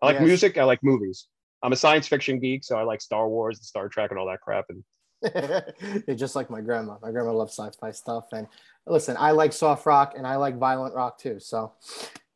[0.01, 0.27] I like yes.
[0.27, 0.57] music.
[0.57, 1.27] I like movies.
[1.63, 4.27] I'm a science fiction geek, so I like Star Wars and Star Trek and all
[4.27, 4.65] that crap.
[4.69, 4.83] And
[6.07, 6.97] you're just like my grandma.
[7.01, 8.25] My grandma loves sci-fi stuff.
[8.33, 8.47] And
[8.85, 11.39] listen, I like soft rock and I like violent rock too.
[11.39, 11.71] So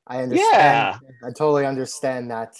[0.08, 0.52] I understand.
[0.54, 0.98] Yeah.
[1.24, 2.56] I totally understand that.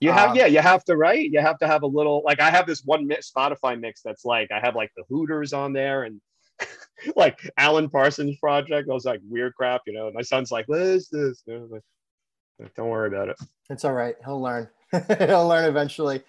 [0.00, 1.28] You have, uh, yeah, you have to, right?
[1.28, 4.24] You have to have a little, like, I have this one mix, Spotify mix that's
[4.24, 6.20] like, I have like the Hooters on there and
[7.16, 8.88] like Alan Parsons Project.
[8.88, 10.10] I was like weird crap, you know.
[10.12, 11.82] My son's like, "What is this?" Like,
[12.76, 13.36] Don't worry about it.
[13.70, 14.16] It's all right.
[14.24, 14.68] He'll learn.
[15.18, 16.22] He'll learn eventually.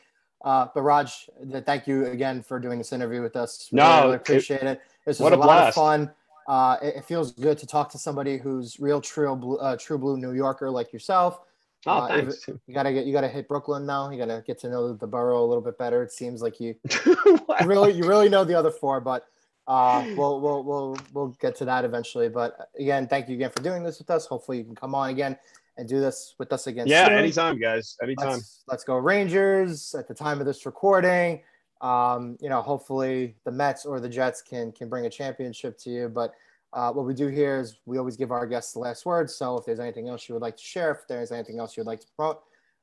[0.43, 1.30] Uh, but Raj,
[1.66, 3.70] thank you again for doing this interview with us.
[3.72, 4.68] No, really, really appreciate it.
[4.68, 4.82] it.
[5.05, 6.12] This was a, a lot of fun.
[6.47, 9.97] Uh, it, it, feels good to talk to somebody who's real true blue, uh, true
[9.97, 11.41] blue New Yorker like yourself.
[11.86, 12.47] Oh, uh, thanks.
[12.47, 14.10] You gotta get you gotta hit Brooklyn now.
[14.10, 16.01] You gotta get to know the borough a little bit better.
[16.01, 19.26] It seems like you, you really you really know the other four, but
[19.68, 22.28] uh, we'll we'll we'll we'll get to that eventually.
[22.28, 24.26] But again, thank you again for doing this with us.
[24.26, 25.38] Hopefully, you can come on again
[25.80, 26.88] and do this with us again.
[26.88, 27.18] Yeah, soon.
[27.18, 27.96] anytime, guys.
[28.04, 28.34] Anytime.
[28.34, 29.96] Let's, let's, go Rangers.
[29.98, 31.42] At the time of this recording,
[31.80, 35.90] um, you know, hopefully the Mets or the Jets can can bring a championship to
[35.90, 36.10] you.
[36.10, 36.34] But
[36.74, 39.30] uh, what we do here is we always give our guests the last word.
[39.30, 41.82] So if there's anything else you would like to share, if there's anything else you
[41.82, 42.42] would like to promote,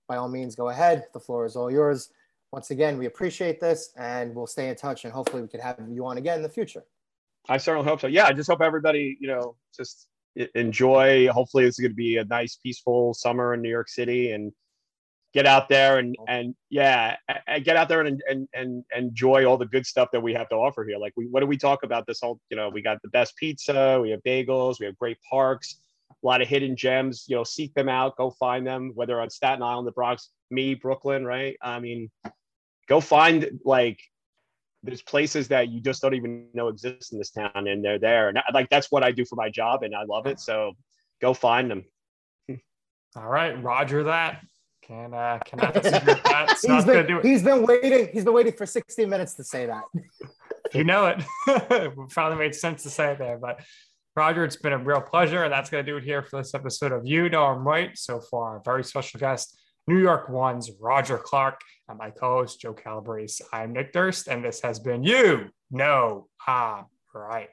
[0.08, 1.06] by all means, go ahead.
[1.12, 2.10] The floor is all yours.
[2.50, 5.78] Once again, we appreciate this and we'll stay in touch and hopefully we could have
[5.88, 6.84] you on again in the future.
[7.48, 8.06] I certainly hope so.
[8.06, 10.08] Yeah, I just hope everybody, you know, just
[10.54, 11.28] enjoy.
[11.28, 14.52] Hopefully, it's going to be a nice, peaceful summer in New York City, and
[15.34, 17.16] get out there and and yeah,
[17.62, 20.54] get out there and and and enjoy all the good stuff that we have to
[20.54, 20.98] offer here.
[20.98, 22.06] Like, we what do we talk about?
[22.06, 25.18] This whole, you know, we got the best pizza, we have bagels, we have great
[25.28, 25.76] parks,
[26.10, 27.26] a lot of hidden gems.
[27.28, 30.74] You know, seek them out, go find them, whether on Staten Island, the Bronx, me,
[30.74, 31.56] Brooklyn, right?
[31.60, 32.10] I mean,
[32.88, 34.00] go find like
[34.82, 38.28] there's places that you just don't even know exist in this town and they're there.
[38.28, 40.40] And like that's what i do for my job and i love it.
[40.40, 40.72] So
[41.20, 41.84] go find them.
[43.16, 44.44] All right roger that.
[44.82, 47.24] Can uh cannot disagree with that it's he's, been, do it.
[47.24, 49.84] he's been waiting he's been waiting for 60 minutes to say that.
[50.74, 51.22] You know it.
[52.10, 53.60] Finally made sense to say it there but
[54.16, 56.54] roger it's been a real pleasure and that's going to do it here for this
[56.54, 57.96] episode of you know i'm right.
[57.96, 59.56] So far our very special guest
[59.88, 63.44] New York One's Roger Clark and my co-host Joe Calabrese.
[63.52, 67.48] I'm Nick Durst, and this has been You Know I'm Right.